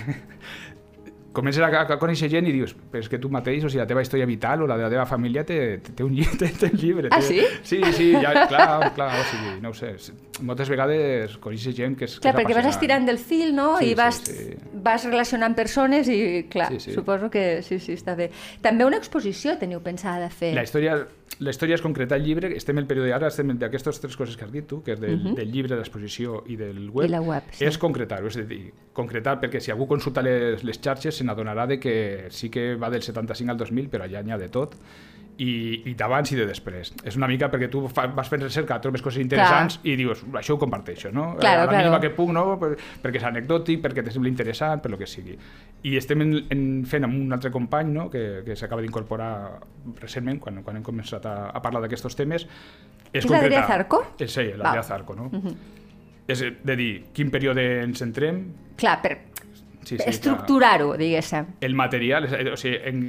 comences 1.35 1.61
a, 1.67 1.69
a 1.83 1.97
conèixer 2.01 2.31
gent 2.33 2.47
i 2.49 2.53
dius, 2.55 2.73
però 2.91 3.03
és 3.03 3.09
que 3.11 3.19
tu 3.21 3.29
mateix, 3.33 3.65
o 3.67 3.71
sigui, 3.73 3.83
la 3.83 3.89
teva 3.91 4.03
història 4.05 4.27
vital 4.31 4.63
o 4.65 4.69
la 4.71 4.77
de 4.79 4.87
la 4.87 4.91
teva 4.93 5.05
família 5.11 5.43
té, 5.45 5.59
té, 5.85 6.05
un 6.07 6.15
llibre, 6.15 6.39
té, 6.41 6.53
té 6.61 6.71
un 6.71 6.79
llibre. 6.81 7.11
Ah, 7.13 7.21
sí? 7.25 7.43
Sí, 7.67 7.81
sí, 7.97 8.13
ja, 8.15 8.47
clar, 8.49 8.93
clar, 8.97 9.11
o 9.19 9.25
sigui, 9.33 9.57
no 9.65 9.75
ho 9.75 9.77
sé, 9.77 9.93
moltes 10.47 10.71
vegades 10.73 11.37
coneixes 11.43 11.75
gent 11.77 11.99
que 11.99 12.07
és, 12.09 12.17
Clar, 12.21 12.33
que 12.33 12.39
és 12.39 12.39
perquè 12.47 12.57
vas 12.61 12.71
estirant 12.71 13.05
del 13.11 13.19
fil, 13.19 13.53
no? 13.57 13.75
Sí, 13.81 13.91
I 13.91 13.93
sí, 13.93 13.99
vas, 13.99 14.21
sí. 14.31 14.49
vas 14.87 15.05
relacionant 15.11 15.59
persones 15.59 16.09
i, 16.09 16.21
clar, 16.51 16.71
Sí, 16.73 16.81
sí. 16.89 16.95
suposo 16.97 17.29
que 17.31 17.63
sí, 17.67 17.81
sí, 17.83 17.99
està 17.99 18.15
bé. 18.19 18.31
També 18.65 18.87
una 18.87 18.97
exposició 19.03 19.59
teniu 19.61 19.83
pensada 19.85 20.25
de 20.29 20.31
fer. 20.33 20.55
La 20.57 20.65
història, 20.65 20.97
la 21.43 21.51
història 21.51 21.75
és 21.75 21.83
concretar 21.83 22.19
el 22.21 22.27
llibre, 22.29 22.51
estem 22.55 22.79
en 22.79 22.85
el 22.85 22.89
període 22.91 23.11
ara, 23.15 23.29
estem 23.33 23.51
d'aquestes 23.59 23.99
tres 24.03 24.17
coses 24.17 24.37
que 24.39 24.45
has 24.47 24.53
dit 24.53 24.67
tu, 24.71 24.81
que 24.87 24.95
és 24.95 25.01
del, 25.03 25.17
del 25.35 25.51
llibre, 25.51 25.73
de 25.75 25.81
l'exposició 25.81 26.43
i 26.47 26.59
del 26.61 26.91
web. 26.91 27.09
I 27.09 27.11
la 27.11 27.23
web, 27.25 27.49
sí. 27.57 27.65
és 27.67 27.79
concretar-ho, 27.81 28.31
és 28.31 28.39
a 28.39 28.45
dir, 28.47 28.61
concretar 28.95 29.39
perquè 29.43 29.63
si 29.63 29.75
algú 29.75 29.89
consulta 29.91 30.23
les, 30.23 30.63
les 30.63 30.79
xarxes 30.79 31.19
se 31.19 31.27
n'adonarà 31.27 31.67
de 31.71 31.81
que 31.83 31.97
sí 32.31 32.53
que 32.55 32.75
va 32.79 32.93
del 32.93 33.03
75 33.03 33.51
al 33.51 33.59
2000, 33.65 33.91
però 33.91 34.07
allà 34.07 34.23
n'hi 34.23 34.37
ha 34.37 34.39
de 34.39 34.51
tot, 34.55 34.77
i, 35.39 35.83
i 35.91 35.95
d'abans 35.99 36.31
i 36.31 36.37
de 36.39 36.47
després. 36.47 36.93
És 37.07 37.17
una 37.19 37.27
mica 37.31 37.49
perquè 37.51 37.67
tu 37.71 37.83
fa, 37.91 38.07
vas 38.15 38.29
fent 38.31 38.45
recerca, 38.45 38.77
trobes 38.83 39.03
coses 39.03 39.23
interessants 39.23 39.81
i 39.83 39.97
dius, 39.99 40.23
això 40.39 40.55
ho 40.55 40.61
comparteixo, 40.63 41.11
no? 41.15 41.33
Claro, 41.41 41.65
a 41.65 41.67
la 41.67 41.73
claro. 41.73 41.81
mínima 41.83 42.01
que 42.03 42.11
puc, 42.15 42.31
no? 42.35 42.45
Per, 42.61 42.71
perquè 43.03 43.19
és 43.19 43.27
anecdòtic, 43.31 43.83
perquè 43.83 44.05
te 44.07 44.15
sembla 44.15 44.31
interessant, 44.31 44.83
per 44.85 44.93
lo 44.93 44.99
que 45.01 45.09
sigui. 45.11 45.35
I 45.85 45.97
estem 45.99 46.23
en, 46.23 46.35
en, 46.55 46.65
fent 46.89 47.09
amb 47.09 47.19
un 47.19 47.35
altre 47.35 47.51
company, 47.55 47.91
no?, 47.97 48.09
que, 48.13 48.43
que 48.47 48.57
s'acaba 48.57 48.85
d'incorporar 48.85 49.33
recentment, 50.01 50.39
quan, 50.41 50.63
quan 50.63 50.79
hem 50.79 50.87
començat 50.87 51.27
a, 51.27 51.37
a 51.51 51.65
parlar 51.65 51.83
d'aquests 51.85 52.21
temes, 52.21 52.47
és 53.11 53.25
És 53.25 53.31
l'Adrià 53.31 53.67
Zarco? 53.67 54.05
Eh, 54.19 54.29
Sí, 54.31 54.49
l'Adrià. 54.55 54.83
Zarco, 54.87 55.15
no? 55.19 55.31
És 56.31 56.41
de 56.41 56.77
dir, 56.79 56.93
quin 57.13 57.31
període 57.31 57.63
ens 57.83 58.01
centrem, 58.01 58.41
Clar, 58.81 58.97
per 59.03 59.19
sí, 59.85 59.99
sí, 59.99 60.03
estructurar-ho, 60.07 60.95
diguéssim. 60.97 61.57
el 61.61 61.75
material, 61.75 62.27
és, 62.31 62.53
o 62.55 62.57
sigui, 62.59 62.79
en 62.89 63.05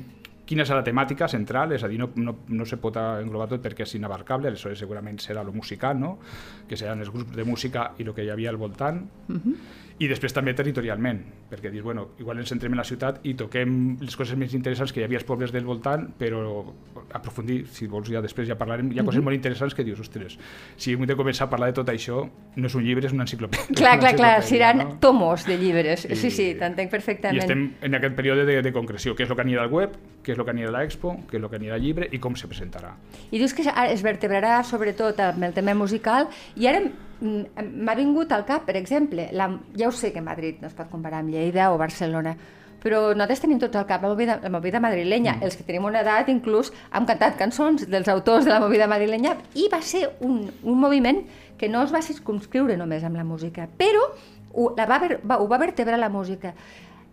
quina 0.46 0.64
és 0.66 0.72
la 0.74 0.84
temàtica 0.86 1.28
central, 1.32 1.74
és 1.75 1.84
a 1.84 1.90
dir, 1.92 1.98
no, 2.02 2.12
no, 2.16 2.36
no 2.48 2.66
se 2.70 2.78
pot 2.82 2.98
englobar 3.02 3.48
tot 3.52 3.64
perquè 3.64 3.86
és 3.86 3.96
inabarcable, 3.98 4.52
aleshores 4.52 4.80
segurament 4.80 5.18
serà 5.22 5.44
lo 5.44 5.54
musical, 5.54 5.98
no? 6.00 6.18
que 6.70 6.78
seran 6.78 7.02
els 7.02 7.12
grups 7.14 7.36
de 7.36 7.46
música 7.48 7.92
i 7.98 8.06
el 8.06 8.14
que 8.14 8.25
hi 8.25 8.30
havia 8.34 8.52
al 8.54 8.62
voltant, 8.62 9.04
i 10.00 10.10
després 10.12 10.34
també 10.36 10.52
territorialment, 10.54 11.22
perquè 11.50 11.70
dius, 11.72 11.84
bueno, 11.86 12.10
igual 12.20 12.40
ens 12.42 12.50
centrem 12.52 12.74
en 12.74 12.82
la 12.82 12.84
ciutat 12.84 13.22
i 13.24 13.34
toquem 13.40 13.98
les 14.02 14.16
coses 14.20 14.36
més 14.36 14.52
interessants 14.54 14.92
que 14.92 15.00
hi 15.00 15.06
havia 15.06 15.22
als 15.22 15.28
pobles 15.28 15.54
del 15.56 15.64
voltant, 15.64 16.10
però 16.20 16.42
aprofundir, 17.16 17.62
si 17.72 17.88
vols 17.88 18.10
ja 18.12 18.20
després 18.22 18.48
ja 18.50 18.58
parlarem, 18.60 18.90
hi 18.92 19.00
ha 19.00 19.06
coses 19.08 19.24
molt 19.24 19.38
interessants 19.38 19.75
que 19.78 19.86
dius, 19.88 20.00
ostres, 20.04 20.36
si 20.75 20.92
hem 20.96 21.06
de 21.08 21.16
començar 21.16 21.46
a 21.48 21.50
parlar 21.50 21.70
de 21.72 21.78
tot 21.80 21.90
això, 21.94 22.25
no 22.56 22.68
és 22.68 22.75
un 22.75 22.84
llibre, 22.84 23.08
és 23.08 23.14
una 23.16 23.24
enciclopèdia. 23.24 23.75
Clar, 23.80 23.96
clar, 24.02 24.14
clar, 24.18 24.34
seran 24.44 24.78
no? 24.82 24.90
tomos 25.00 25.46
de 25.48 25.58
llibres. 25.62 26.06
I- 26.10 26.16
Sí, 26.25 26.32
sí, 26.32 26.50
t'entenc 26.60 26.90
I 26.90 26.92
perfectament. 26.92 27.42
estem 27.44 27.64
en 27.82 27.96
aquest 27.96 28.16
període 28.16 28.46
de, 28.46 28.62
de 28.66 28.72
concreció, 28.74 29.16
què 29.16 29.24
és 29.24 29.30
el 29.32 29.36
que 29.38 29.44
anirà 29.46 29.64
al 29.64 29.72
web, 29.72 29.96
què 30.25 30.34
és 30.34 30.40
el 30.40 30.44
que 30.48 30.52
anirà 30.56 30.72
a 30.74 30.75
l'expo, 30.80 31.16
què 31.30 31.38
és 31.38 31.44
el 31.44 31.50
que 31.52 31.60
anirà 31.62 31.75
al 31.78 31.84
llibre 31.84 32.10
i 32.12 32.20
com 32.20 32.36
se 32.36 32.48
presentarà. 32.52 32.96
I 33.32 33.38
dius 33.40 33.54
que 33.54 33.64
es 33.64 34.04
vertebrarà 34.04 34.60
sobretot 34.64 35.20
amb 35.24 35.44
el 35.44 35.54
tema 35.54 35.75
musical 35.78 36.28
i 36.56 36.68
ara 36.68 36.82
mm, 36.82 37.14
m'ha 37.25 37.96
vingut 37.98 38.32
al 38.32 38.46
cap, 38.46 38.65
per 38.67 38.75
exemple, 38.77 39.29
la, 39.34 39.50
ja 39.77 39.88
ho 39.89 39.91
sé 39.96 40.13
que 40.13 40.22
Madrid 40.22 40.62
no 40.62 40.67
es 40.70 40.74
pot 40.77 40.89
comparar 40.91 41.20
amb 41.24 41.34
Lleida 41.34 41.72
o 41.74 41.77
Barcelona, 41.82 42.36
però 42.86 43.15
nosaltres 43.15 43.41
tenim 43.41 43.58
tots 43.60 43.75
al 43.79 43.88
cap 43.89 44.03
la 44.05 44.12
movida, 44.12 44.39
la 44.44 44.50
movida 44.53 44.79
madrilenya. 44.79 45.38
Mm. 45.39 45.44
Els 45.48 45.55
que 45.58 45.63
tenim 45.65 45.86
una 45.89 46.03
edat 46.05 46.29
inclús 46.29 46.72
hem 46.94 47.08
cantat 47.10 47.36
cançons 47.39 47.88
dels 47.89 48.08
autors 48.13 48.46
de 48.46 48.51
la 48.53 48.60
movida 48.62 48.86
madrilenya 48.88 49.36
i 49.58 49.65
va 49.74 49.82
ser 49.82 50.03
un, 50.22 50.44
un 50.62 50.77
moviment 50.79 51.24
que 51.58 51.67
no 51.72 51.82
es 51.82 51.94
va 51.94 52.03
circunscriure 52.05 52.77
només 52.77 53.03
amb 53.03 53.17
la 53.17 53.24
música, 53.25 53.65
però 53.77 54.03
ho, 54.53 54.74
la 54.77 54.86
va, 54.86 55.00
ver- 55.00 55.20
va, 55.25 55.39
ho 55.41 55.48
va 55.48 55.58
vertebrar 55.58 55.98
la 55.98 56.10
música. 56.13 56.53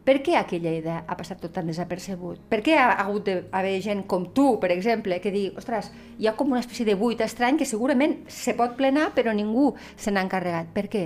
Per 0.03 0.17
què 0.27 0.33
aquí 0.35 0.59
a 0.59 0.63
Lleida 0.65 0.95
ha 1.07 1.15
passat 1.15 1.39
tot 1.39 1.53
tan 1.55 1.69
desapercebut? 1.71 2.41
Per 2.51 2.59
què 2.67 2.75
ha 2.75 2.89
hagut 3.05 3.29
d'haver 3.29 3.77
gent 3.85 4.01
com 4.11 4.25
tu, 4.35 4.47
per 4.59 4.73
exemple, 4.75 5.21
que 5.23 5.31
digui, 5.31 5.53
ostres, 5.61 5.93
hi 6.19 6.27
ha 6.27 6.35
com 6.39 6.51
una 6.51 6.63
espècie 6.65 6.87
de 6.89 6.97
buit 6.99 7.23
estrany 7.23 7.61
que 7.61 7.69
segurament 7.71 8.17
se 8.27 8.57
pot 8.59 8.75
plenar 8.81 9.13
però 9.15 9.31
ningú 9.31 9.69
se 9.95 10.11
n'ha 10.11 10.25
encarregat. 10.27 10.75
Per 10.75 10.89
què? 10.91 11.05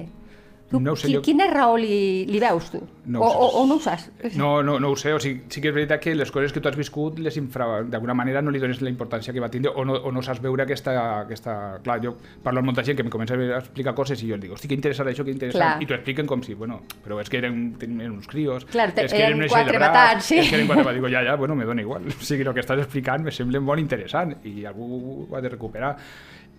Tu, 0.66 0.80
No 0.82 0.96
sé, 0.98 1.06
qui, 1.06 1.14
jo- 1.14 1.20
Quina 1.22 1.46
raó 1.46 1.76
li, 1.78 2.24
li 2.26 2.40
veus 2.42 2.72
tu? 2.72 2.80
No 3.06 3.20
o, 3.22 3.26
o, 3.28 3.46
o 3.60 3.66
no 3.70 3.76
ho 3.76 3.80
saps? 3.80 4.08
No, 4.34 4.64
no, 4.66 4.80
no 4.82 4.88
ho 4.90 4.96
sé, 4.98 5.12
o 5.14 5.20
sigui, 5.22 5.44
sí 5.48 5.60
que 5.62 5.68
és 5.70 5.74
veritat 5.76 6.00
que 6.02 6.14
les 6.18 6.32
coses 6.34 6.50
que 6.52 6.58
tu 6.60 6.66
has 6.66 6.74
viscut, 6.74 7.20
les 7.22 7.36
infra... 7.38 7.84
d'alguna 7.86 8.16
manera 8.18 8.42
no 8.42 8.50
li 8.50 8.58
dones 8.58 8.80
la 8.82 8.90
importància 8.90 9.30
que 9.32 9.38
va 9.38 9.46
tindre 9.48 9.70
o 9.70 9.84
no, 9.86 9.94
o 9.94 10.10
no 10.10 10.24
saps 10.26 10.42
veure 10.42 10.64
aquesta, 10.66 10.96
aquesta... 11.20 11.54
Clar, 11.86 12.00
jo 12.02 12.16
parlo 12.42 12.64
amb 12.64 12.72
molta 12.72 12.82
gent 12.82 12.98
que 12.98 13.06
em 13.06 13.12
comença 13.14 13.38
a 13.38 13.60
explicar 13.60 13.94
coses 13.94 14.20
i 14.26 14.32
jo 14.32 14.40
dic, 14.42 14.56
hosti, 14.58 14.66
que 14.66 14.74
interessant 14.74 15.06
això, 15.12 15.22
que 15.22 15.30
interessant, 15.36 15.76
Clar. 15.76 15.86
i 15.86 15.86
t'ho 15.86 15.94
expliquen 16.00 16.26
com 16.26 16.42
si, 16.42 16.58
bueno, 16.58 16.80
però 17.04 17.20
és 17.22 17.30
que 17.30 17.38
eren, 17.38 17.76
tenien 17.78 18.10
uns 18.10 18.26
crios, 18.26 18.66
Clar, 18.74 18.90
és 18.90 19.12
que 19.14 19.22
eren 19.22 19.38
unes 19.38 19.54
quatre 19.54 19.78
matats, 19.78 20.32
sí. 20.32 20.40
és 20.42 20.50
que 20.50 20.58
eren 20.58 20.66
quatre 20.66 20.82
matats, 20.82 20.98
digo, 20.98 21.12
ja, 21.14 21.22
ja, 21.30 21.36
bueno, 21.38 21.54
me 21.54 21.64
dona 21.70 21.86
igual, 21.86 22.10
o 22.10 22.18
sigui, 22.26 22.42
el 22.42 22.50
que 22.58 22.66
estàs 22.66 22.82
explicant 22.82 23.22
me 23.22 23.30
sembla 23.30 23.62
molt 23.62 23.78
interessant 23.86 24.34
i 24.42 24.64
algú 24.66 25.28
ho 25.30 25.36
ha 25.38 25.40
de 25.46 25.54
recuperar. 25.54 25.94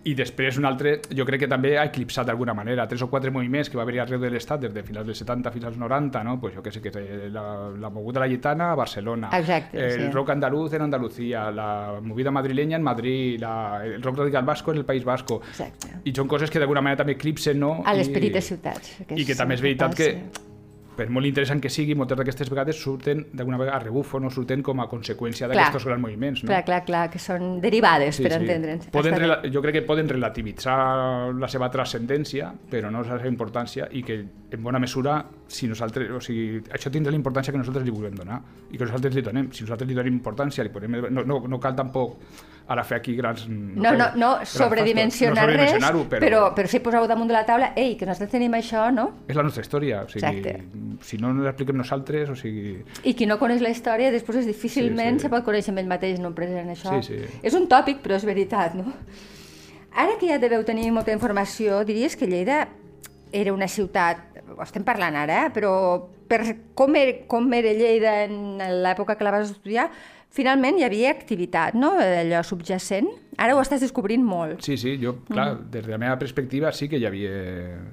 I 0.08 0.14
després 0.16 0.56
un 0.60 0.64
altre, 0.68 0.94
jo 1.14 1.26
crec 1.28 1.44
que 1.44 1.50
també 1.50 1.74
ha 1.78 1.84
eclipsat 1.88 2.28
d'alguna 2.28 2.54
manera, 2.56 2.86
tres 2.88 3.02
o 3.04 3.08
quatre 3.12 3.32
moviments 3.34 3.68
que 3.68 3.76
va 3.76 3.84
haver-hi 3.84 4.02
arreu 4.04 4.22
de 4.22 4.30
l'Estat 4.32 4.62
des 4.64 4.72
de 4.74 4.84
finals 4.86 5.08
dels 5.10 5.20
70 5.24 5.52
fins 5.54 5.68
als 5.68 5.76
90, 5.80 6.22
no? 6.24 6.38
pues 6.40 6.54
jo 6.54 6.62
que 6.62 6.72
sé, 6.72 6.80
que 6.80 6.92
la, 7.32 7.44
la 7.76 7.90
moguda 7.90 8.20
la 8.20 8.28
gitana 8.28 8.72
a 8.72 8.78
Barcelona, 8.78 9.30
Exacte, 9.36 9.78
el 9.84 10.06
sí. 10.06 10.10
rock 10.14 10.30
andaluz 10.36 10.72
en 10.74 10.82
Andalucía, 10.82 11.50
la 11.50 12.00
movida 12.02 12.30
madrileña 12.30 12.76
en 12.76 12.82
Madrid, 12.82 13.38
la, 13.40 13.84
el 13.84 14.02
rock 14.02 14.18
radical 14.18 14.44
vasco 14.44 14.72
en 14.72 14.78
el 14.78 14.84
País 14.84 15.04
Vasco. 15.04 15.42
Exacte. 15.48 16.00
I 16.04 16.14
són 16.16 16.28
coses 16.30 16.50
que 16.50 16.60
d'alguna 16.62 16.82
manera 16.84 17.02
també 17.02 17.16
eclipsen, 17.18 17.58
no? 17.60 17.78
A 17.84 17.94
l'esperit 17.96 18.34
de 18.34 18.42
ciutats. 18.44 18.96
i 19.14 19.24
que 19.26 19.36
també 19.36 19.58
és 19.58 19.64
veritat 19.64 19.96
que, 19.98 20.12
per 20.98 21.06
molt 21.14 21.28
interessant 21.28 21.60
que 21.62 21.70
sigui, 21.70 21.94
moltes 21.94 22.18
d'aquestes 22.18 22.50
vegades 22.50 22.76
surten 22.82 23.20
d'alguna 23.32 23.60
vegada 23.60 23.76
a 23.78 23.82
rebufo, 23.84 24.18
no 24.18 24.32
surten 24.34 24.64
com 24.66 24.80
a 24.82 24.88
conseqüència 24.90 25.46
d'aquests 25.46 25.86
grans 25.86 26.02
moviments. 26.02 26.42
No? 26.42 26.48
Clar, 26.50 26.64
clar, 26.66 26.80
clar, 26.88 27.04
que 27.12 27.20
són 27.22 27.60
derivades, 27.62 28.18
per 28.18 28.32
entendre'ns. 28.40 28.88
Poden, 28.90 29.14
rela- 29.22 29.40
jo 29.46 29.62
crec 29.62 29.78
que 29.78 29.82
poden 29.86 30.10
relativitzar 30.10 31.32
la 31.38 31.48
seva 31.48 31.70
transcendència, 31.70 32.50
però 32.70 32.90
no 32.90 33.04
la 33.06 33.16
seva 33.22 33.30
importància, 33.30 33.86
i 33.92 34.02
que 34.02 34.18
en 34.50 34.62
bona 34.64 34.80
mesura, 34.82 35.20
si 35.48 35.66
nosaltres, 35.66 36.10
o 36.12 36.20
sigui, 36.20 36.60
això 36.76 36.92
tindrà 36.92 37.10
la 37.10 37.18
importància 37.18 37.54
que 37.54 37.58
nosaltres 37.58 37.86
li 37.86 37.94
volem 37.94 38.14
donar, 38.20 38.42
i 38.70 38.76
que 38.76 38.84
nosaltres 38.84 39.16
li 39.16 39.24
donem. 39.24 39.48
Si 39.56 39.64
nosaltres 39.64 39.88
li 39.88 39.96
donem 39.96 40.12
importància, 40.12 40.64
li 40.64 40.72
podem, 40.72 40.98
no, 41.08 41.24
no, 41.24 41.40
no 41.48 41.60
cal 41.62 41.76
tampoc 41.78 42.18
ara 42.68 42.84
fer 42.84 42.98
aquí 42.98 43.14
grans... 43.16 43.46
No, 43.48 43.94
no, 43.96 44.10
no 44.12 44.30
grans 44.36 44.50
sobredimensionar 44.52 45.46
no 45.46 45.46
res, 45.48 45.56
sobredimensionar-ho, 45.56 46.02
però, 46.10 46.20
però, 46.26 46.40
però 46.58 46.68
sí 46.68 46.82
posar-ho 46.84 47.08
damunt 47.08 47.30
de 47.30 47.36
la 47.38 47.46
taula, 47.48 47.70
ei, 47.80 47.94
que 47.96 48.04
nosaltres 48.04 48.34
tenim 48.34 48.52
això, 48.58 48.84
no? 48.92 49.06
és 49.24 49.38
la 49.38 49.46
nostra 49.46 49.64
història, 49.64 50.02
o 50.04 50.12
sigui, 50.12 50.28
Exacte. 50.28 50.98
si 51.08 51.20
no 51.22 51.32
ens 51.32 51.48
expliquem 51.48 51.80
nosaltres, 51.80 52.28
o 52.28 52.36
sigui... 52.36 52.76
I 53.08 53.16
qui 53.16 53.28
no 53.30 53.38
coneix 53.40 53.64
la 53.64 53.72
història, 53.72 54.12
després 54.12 54.42
és 54.42 54.50
difícilment 54.52 55.16
Sí, 55.16 55.22
sí. 55.22 55.24
se 55.24 55.32
pot 55.32 55.46
conèixer 55.48 55.72
amb 55.72 55.80
ell 55.80 55.88
mateix, 55.88 56.20
no 56.20 56.34
present 56.36 56.68
això. 56.74 57.00
Sí, 57.00 57.16
sí. 57.16 57.40
És 57.40 57.56
un 57.56 57.64
tòpic, 57.72 58.04
però 58.04 58.20
és 58.20 58.28
veritat, 58.28 58.76
no? 58.76 58.92
Ara 59.98 60.18
que 60.20 60.28
ja 60.28 60.36
deveu 60.38 60.60
tenir 60.68 60.92
molta 60.92 61.14
informació, 61.16 61.80
diries 61.88 62.20
que 62.20 62.28
Lleida 62.28 62.66
era 63.32 63.52
una 63.52 63.68
ciutat, 63.68 64.27
estem 64.62 64.84
parlant 64.84 65.16
ara, 65.16 65.46
eh? 65.46 65.50
però 65.54 65.72
per 66.28 66.42
com 66.74 66.94
era, 66.96 67.18
com 67.26 67.48
era 67.56 67.72
Lleida 67.72 68.24
en 68.26 68.58
l'època 68.84 69.16
que 69.16 69.24
la 69.24 69.30
vas 69.32 69.50
estudiar, 69.50 69.88
finalment 70.28 70.76
hi 70.76 70.84
havia 70.84 71.08
activitat, 71.10 71.72
no? 71.74 71.94
Allò 71.98 72.42
subjacent. 72.44 73.08
Ara 73.38 73.54
ho 73.54 73.60
estàs 73.62 73.80
descobrint 73.80 74.20
molt. 74.26 74.60
Sí, 74.66 74.74
sí, 74.76 74.96
jo, 75.00 75.14
clar, 75.28 75.54
Mm. 75.54 75.70
des 75.70 75.86
de 75.86 75.92
la 75.92 75.98
meva 75.98 76.18
perspectiva 76.18 76.72
sí 76.72 76.88
que 76.88 76.98
hi 76.98 77.06
havia, 77.06 77.30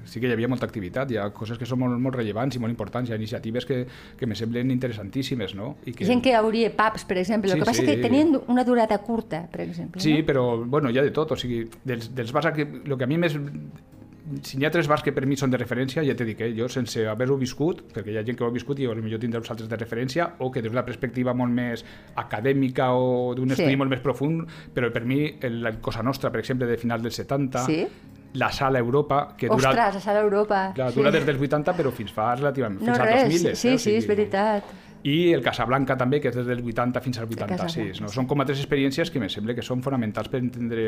sí 0.03 0.19
que 0.19 0.27
hi 0.27 0.33
havia 0.33 0.47
molta 0.49 0.65
activitat, 0.65 1.11
hi 1.11 1.17
ha 1.21 1.29
coses 1.31 1.57
que 1.57 1.65
són 1.69 1.79
molt, 1.79 1.99
molt 2.01 2.15
rellevants 2.17 2.55
i 2.57 2.59
molt 2.59 2.71
importants, 2.73 3.09
hi 3.09 3.13
ha 3.13 3.15
iniciatives 3.15 3.65
que, 3.65 3.85
que 4.17 4.25
me 4.25 4.35
semblen 4.35 4.71
interessantíssimes, 4.71 5.53
no? 5.55 5.77
I 5.85 5.93
Que... 5.93 6.03
Gent 6.05 6.23
que 6.25 6.33
hauria 6.35 6.71
pubs, 6.75 7.05
per 7.05 7.19
exemple. 7.19 7.51
Sí, 7.51 7.55
el 7.55 7.61
que 7.61 7.65
passa 7.69 7.81
sí. 7.83 7.87
que 7.87 7.97
tenien 8.01 8.35
una 8.47 8.63
durada 8.65 8.97
curta, 8.97 9.45
per 9.51 9.61
exemple. 9.61 10.01
Sí, 10.01 10.17
no? 10.17 10.25
però, 10.25 10.65
bueno, 10.65 10.89
hi 10.89 10.97
ha 10.97 11.03
de 11.03 11.11
tot, 11.11 11.31
o 11.31 11.37
sigui, 11.37 11.69
dels, 11.85 12.09
dels 12.15 12.33
bars, 12.33 12.51
que, 12.57 12.63
el 12.83 12.97
que 12.97 13.03
a 13.03 13.07
mi 13.07 13.17
més... 13.17 13.37
Si 14.41 14.57
n'hi 14.57 14.65
ha 14.65 14.71
tres 14.73 14.87
bars 14.89 15.03
que 15.05 15.11
per 15.13 15.27
mi 15.29 15.35
són 15.37 15.51
de 15.53 15.57
referència, 15.61 16.01
ja 16.03 16.15
t'he 16.17 16.25
dit 16.25 16.37
que 16.39 16.47
jo, 16.57 16.65
sense 16.67 17.03
haver-ho 17.07 17.35
viscut, 17.37 17.83
perquè 17.93 18.09
hi 18.09 18.17
ha 18.17 18.23
gent 18.25 18.37
que 18.39 18.43
ho 18.43 18.47
ha 18.47 18.53
viscut 18.55 18.79
i 18.81 18.87
potser 18.87 19.19
tindrà 19.21 19.37
uns 19.37 19.51
altres 19.53 19.69
de 19.69 19.77
referència, 19.77 20.25
o 20.39 20.49
que 20.51 20.63
des 20.63 20.71
d'una 20.71 20.83
perspectiva 20.83 21.33
molt 21.37 21.53
més 21.53 21.83
acadèmica 22.15 22.91
o 22.93 23.35
d'un 23.35 23.49
Sí. 23.49 23.53
estudi 23.61 23.75
molt 23.77 23.89
més 23.91 23.99
profund, 24.01 24.47
però 24.73 24.91
per 24.91 25.05
mi 25.05 25.37
el, 25.41 25.61
la 25.61 25.73
Cosa 25.79 26.01
Nostra, 26.01 26.31
per 26.31 26.39
exemple, 26.41 26.65
de 26.65 26.77
finals 26.77 27.03
dels 27.03 27.15
70, 27.15 27.65
Sí. 27.65 27.85
la 28.33 28.51
Sala 28.51 28.79
Europa, 28.79 29.35
que 29.37 29.47
dura, 29.47 29.69
Ostres, 29.69 29.95
a 29.95 29.99
Sala 29.99 30.21
Europa. 30.21 30.71
clar, 30.73 30.91
dura 30.93 31.11
des 31.11 31.23
dels 31.25 31.39
80, 31.39 31.73
però 31.77 31.91
fins 31.91 32.11
fa 32.11 32.33
relativament, 32.35 32.79
fins 32.79 32.89
No, 32.97 33.03
al 33.03 33.07
res, 33.07 33.29
2000. 33.29 33.55
sí, 33.55 33.67
eh? 33.69 33.73
O 33.75 33.77
sí, 33.77 33.95
és 33.95 34.03
sigui, 34.03 34.07
veritat. 34.07 34.63
I 35.05 35.33
el 35.35 35.43
Casablanca 35.45 35.93
també, 35.99 36.17
que 36.21 36.31
és 36.31 36.35
des 36.37 36.47
dels 36.49 36.63
80 36.65 37.01
fins 37.05 37.19
al 37.21 37.27
Casablanca, 37.29 37.67
86. 37.67 38.01
No? 38.01 38.09
Són 38.13 38.25
com 38.29 38.41
a 38.41 38.45
tres 38.47 38.63
experiències 38.63 39.11
que 39.13 39.21
me 39.21 39.29
sembla 39.29 39.53
que 39.53 39.61
són 39.65 39.83
fonamentals 39.85 40.31
per 40.33 40.41
entendre 40.41 40.85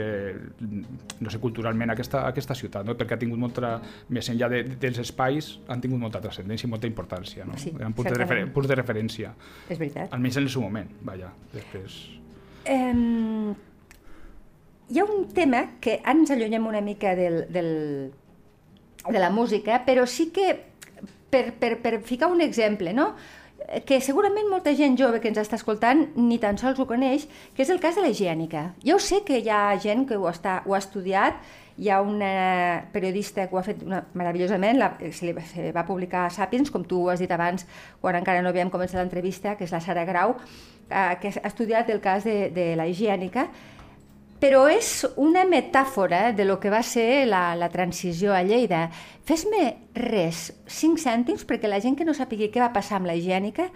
no 1.21 1.29
sé, 1.29 1.37
culturalment 1.43 1.93
aquesta, 1.93 2.23
aquesta 2.25 2.57
ciutat, 2.57 2.87
no? 2.87 2.95
perquè 2.97 3.13
ha 3.13 3.21
tingut 3.21 3.37
molta, 3.37 3.75
més 4.09 4.31
enllà 4.33 4.49
de, 4.55 4.63
dels 4.81 4.97
espais, 5.05 5.51
han 5.69 5.83
tingut 5.83 6.01
molta 6.01 6.23
transcendència 6.23 6.65
i 6.65 6.73
molta 6.73 6.89
importància. 6.89 7.45
No? 7.45 7.59
Sí, 7.61 7.75
Eren 7.77 7.93
punts 7.93 8.09
de, 8.09 8.17
refer 8.23 8.41
punts 8.57 8.73
de 8.73 8.81
referència, 8.81 9.33
És 9.69 9.77
veritat. 9.77 10.09
almenys 10.09 10.41
en 10.41 10.49
el 10.49 10.53
seu 10.55 10.65
moment, 10.65 10.89
vaja, 11.05 11.29
després... 11.53 12.01
Um, 12.67 13.53
hi 14.89 14.99
ha 14.99 15.05
un 15.05 15.27
tema 15.35 15.61
que 15.83 15.99
ens 16.07 16.31
allunyem 16.33 16.65
una 16.67 16.81
mica 16.81 17.13
del, 17.15 17.43
del, 17.53 17.69
de 19.05 19.19
la 19.21 19.29
música, 19.29 19.83
però 19.85 20.09
sí 20.09 20.31
que 20.33 20.55
per, 21.29 21.51
per, 21.59 21.77
per 21.83 21.99
ficar 22.01 22.31
un 22.31 22.41
exemple, 22.41 22.93
no? 22.97 23.11
Que 23.85 23.99
segurament 23.99 24.47
molta 24.47 24.71
gent 24.75 24.95
jove 24.99 25.19
que 25.19 25.27
ens 25.27 25.39
està 25.41 25.57
escoltant 25.59 26.05
ni 26.15 26.37
tan 26.39 26.57
sols 26.59 26.79
ho 26.79 26.85
coneix, 26.87 27.25
que 27.55 27.65
és 27.65 27.71
el 27.73 27.81
cas 27.83 27.97
de 27.97 28.03
la 28.05 28.11
higiènica. 28.13 28.71
Jo 28.85 28.95
sé 29.03 29.23
que 29.27 29.41
hi 29.41 29.49
ha 29.51 29.75
gent 29.83 30.05
que 30.07 30.15
ho, 30.15 30.27
està, 30.31 30.61
ho 30.65 30.75
ha 30.75 30.79
estudiat, 30.79 31.41
hi 31.77 31.91
ha 31.91 31.99
una 32.01 32.87
periodista 32.93 33.45
que 33.47 33.55
ho 33.55 33.59
ha 33.59 33.65
fet 33.65 33.83
una, 33.85 34.01
meravellosament, 34.17 34.79
la, 34.79 34.93
se, 35.11 35.27
li, 35.27 35.35
se 35.51 35.69
va 35.75 35.85
publicar 35.85 36.25
a 36.25 36.33
Sapiens, 36.33 36.71
com 36.73 36.87
tu 36.87 37.03
has 37.11 37.21
dit 37.21 37.31
abans, 37.31 37.67
quan 38.01 38.17
encara 38.17 38.41
no 38.41 38.53
havíem 38.53 38.71
començat 38.73 39.01
l'entrevista, 39.01 39.57
que 39.59 39.67
és 39.67 39.75
la 39.75 39.83
Sara 39.83 40.07
Grau, 40.07 40.37
eh, 40.87 41.17
que 41.21 41.35
ha 41.35 41.49
estudiat 41.51 41.91
el 41.91 42.01
cas 42.01 42.25
de, 42.25 42.47
de 42.55 42.71
la 42.79 42.87
higiènica, 42.87 43.49
però 44.41 44.67
és 44.69 45.01
una 45.17 45.45
metàfora 45.49 46.31
de 46.37 46.45
lo 46.45 46.59
que 46.61 46.69
va 46.69 46.83
ser 46.85 47.25
la, 47.25 47.55
la 47.57 47.71
transició 47.73 48.35
a 48.35 48.43
Lleida. 48.45 48.87
Fes-me 49.25 49.63
res, 49.97 50.51
5 50.67 51.01
cèntims, 51.01 51.47
perquè 51.47 51.71
la 51.71 51.81
gent 51.81 51.97
que 51.97 52.05
no 52.05 52.13
sàpigui 52.17 52.51
què 52.53 52.61
va 52.61 52.73
passar 52.75 52.99
amb 52.99 53.09
la 53.09 53.17
higiènica 53.17 53.71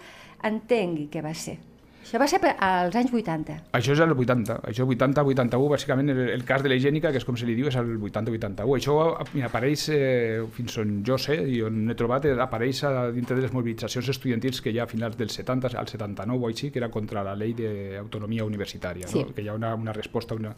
entengui 0.46 1.08
què 1.10 1.22
va 1.24 1.34
ser. 1.34 1.58
Això 2.02 2.18
va 2.18 2.26
ser 2.26 2.38
als 2.58 2.96
anys 2.98 3.12
80. 3.14 3.54
Això 3.78 3.94
és 3.94 4.00
el 4.04 4.10
80, 4.12 4.56
això 4.68 4.84
80-81, 4.84 5.68
bàsicament 5.70 6.10
el, 6.12 6.22
el 6.34 6.44
cas 6.44 6.62
de 6.64 6.68
la 6.68 6.76
higiènica, 6.76 7.12
que 7.14 7.20
és 7.22 7.24
com 7.24 7.36
se 7.38 7.46
li 7.46 7.54
diu, 7.54 7.68
és 7.70 7.76
el 7.78 7.94
80-81. 8.00 8.66
Això 8.76 8.96
mira, 9.32 9.46
apareix, 9.48 9.86
eh, 9.94 10.42
fins 10.56 10.76
on 10.82 10.98
jo 11.06 11.16
sé 11.18 11.38
i 11.48 11.62
on 11.62 11.84
he 11.88 11.96
trobat, 11.98 12.26
eh, 12.26 12.34
apareix 12.42 12.82
a, 12.88 12.92
dintre 13.14 13.38
de 13.38 13.46
les 13.46 13.54
mobilitzacions 13.54 14.10
estudiantils 14.12 14.60
que 14.60 14.74
hi 14.74 14.80
ha 14.82 14.88
a 14.88 14.90
finals 14.90 15.16
dels 15.16 15.38
70, 15.38 15.72
al 15.78 15.88
79 15.88 16.42
o 16.42 16.50
així, 16.50 16.72
que 16.74 16.82
era 16.82 16.90
contra 16.90 17.22
la 17.24 17.36
llei 17.38 17.54
d'autonomia 17.54 18.44
universitària, 18.44 19.06
Sí. 19.08 19.22
no? 19.22 19.32
que 19.34 19.42
hi 19.42 19.48
ha 19.48 19.54
una, 19.54 19.74
una 19.74 19.92
resposta 19.92 20.34
una 20.34 20.54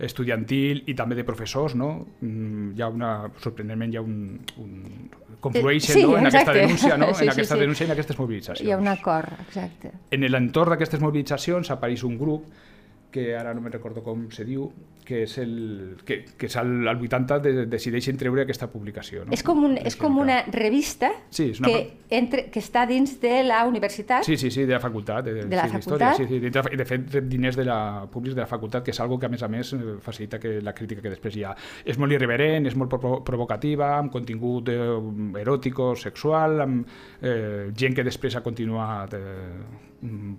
estudiantil 0.00 0.82
i 0.88 0.94
també 0.96 1.16
de 1.18 1.24
professors, 1.28 1.74
no? 1.76 2.06
Mm, 2.20 2.72
Hi 2.76 2.82
ha 2.82 2.88
una, 2.88 3.10
sorprenentment, 3.42 3.92
hi 3.92 3.98
ha 3.98 4.02
un, 4.04 4.38
un 4.62 5.10
conflueixen 5.40 5.94
Sí, 5.96 6.02
no? 6.04 6.16
en 6.18 6.26
aquesta 6.28 6.40
exacte. 6.52 6.60
denúncia, 6.60 6.96
no? 6.96 7.06
Sí, 7.14 7.24
en 7.24 7.30
sí, 7.32 7.34
aquesta 7.34 7.54
sí. 7.54 7.60
denúncia 7.60 7.84
i 7.84 7.88
en 7.88 7.92
aquestes 7.92 8.18
mobilitzacions. 8.18 8.66
Hi 8.68 8.72
ha 8.72 8.78
un 8.80 8.88
acord, 8.88 9.32
exacte. 9.46 9.92
En 10.10 10.24
l'entorn 10.30 10.72
d'aquestes 10.80 11.02
mobilitzacions 11.04 11.68
apareix 11.76 12.06
un 12.08 12.16
grup 12.16 12.48
que 13.10 13.36
ara 13.36 13.52
no 13.52 13.60
me'n 13.60 13.74
recordo 13.74 14.02
com 14.06 14.28
se 14.32 14.46
diu, 14.46 14.70
que 15.04 15.24
és 15.24 15.32
el 15.42 15.96
que, 16.06 16.20
que 16.38 16.46
és 16.46 16.54
al, 16.60 16.86
al 16.86 17.00
80 17.02 17.38
de, 17.42 17.52
decideixen 17.66 18.18
treure 18.20 18.44
aquesta 18.44 18.68
publicació. 18.70 19.24
No? 19.26 19.34
És 19.34 19.42
com, 19.42 19.64
un, 19.66 19.74
és 19.80 19.96
com 19.98 20.20
una 20.22 20.36
revista 20.54 21.10
sí, 21.34 21.48
és 21.50 21.58
una... 21.58 21.72
que, 21.72 21.80
entre, 22.14 22.44
que 22.54 22.62
està 22.62 22.84
dins 22.86 23.16
de 23.22 23.40
la 23.48 23.64
universitat. 23.66 24.22
Sí, 24.28 24.36
sí, 24.38 24.52
sí, 24.54 24.68
de 24.68 24.76
la 24.76 24.80
facultat. 24.82 25.26
De, 25.26 25.34
de 25.42 25.58
la 25.58 25.66
sí, 25.66 25.80
facultat. 25.80 26.20
Sí, 26.20 26.28
sí, 26.30 26.38
de, 26.44 26.52
de 26.52 26.86
fet, 26.86 27.18
diners 27.26 27.58
de 27.58 27.66
la, 27.66 27.80
públics 28.12 28.38
de 28.38 28.44
la 28.44 28.48
facultat, 28.50 28.86
que 28.86 28.94
és 28.94 29.02
algo 29.02 29.18
que, 29.18 29.26
a 29.26 29.34
més 29.34 29.42
a 29.42 29.50
més, 29.50 29.74
eh, 29.74 29.98
facilita 30.04 30.38
que 30.38 30.60
la 30.62 30.76
crítica 30.76 31.02
que 31.02 31.16
després 31.16 31.40
hi 31.40 31.46
ha. 31.48 31.56
És 31.82 31.98
molt 31.98 32.14
irreverent, 32.14 32.70
és 32.70 32.78
molt 32.78 32.94
provocativa, 33.26 33.96
amb 33.98 34.14
contingut 34.14 34.70
eh, 34.70 34.80
eròtico, 35.42 35.96
sexual, 35.98 36.60
amb 36.68 36.98
eh, 37.18 37.70
gent 37.74 37.98
que 37.98 38.06
després 38.06 38.38
ha 38.38 38.46
continuat 38.46 39.18
eh, 39.18 39.89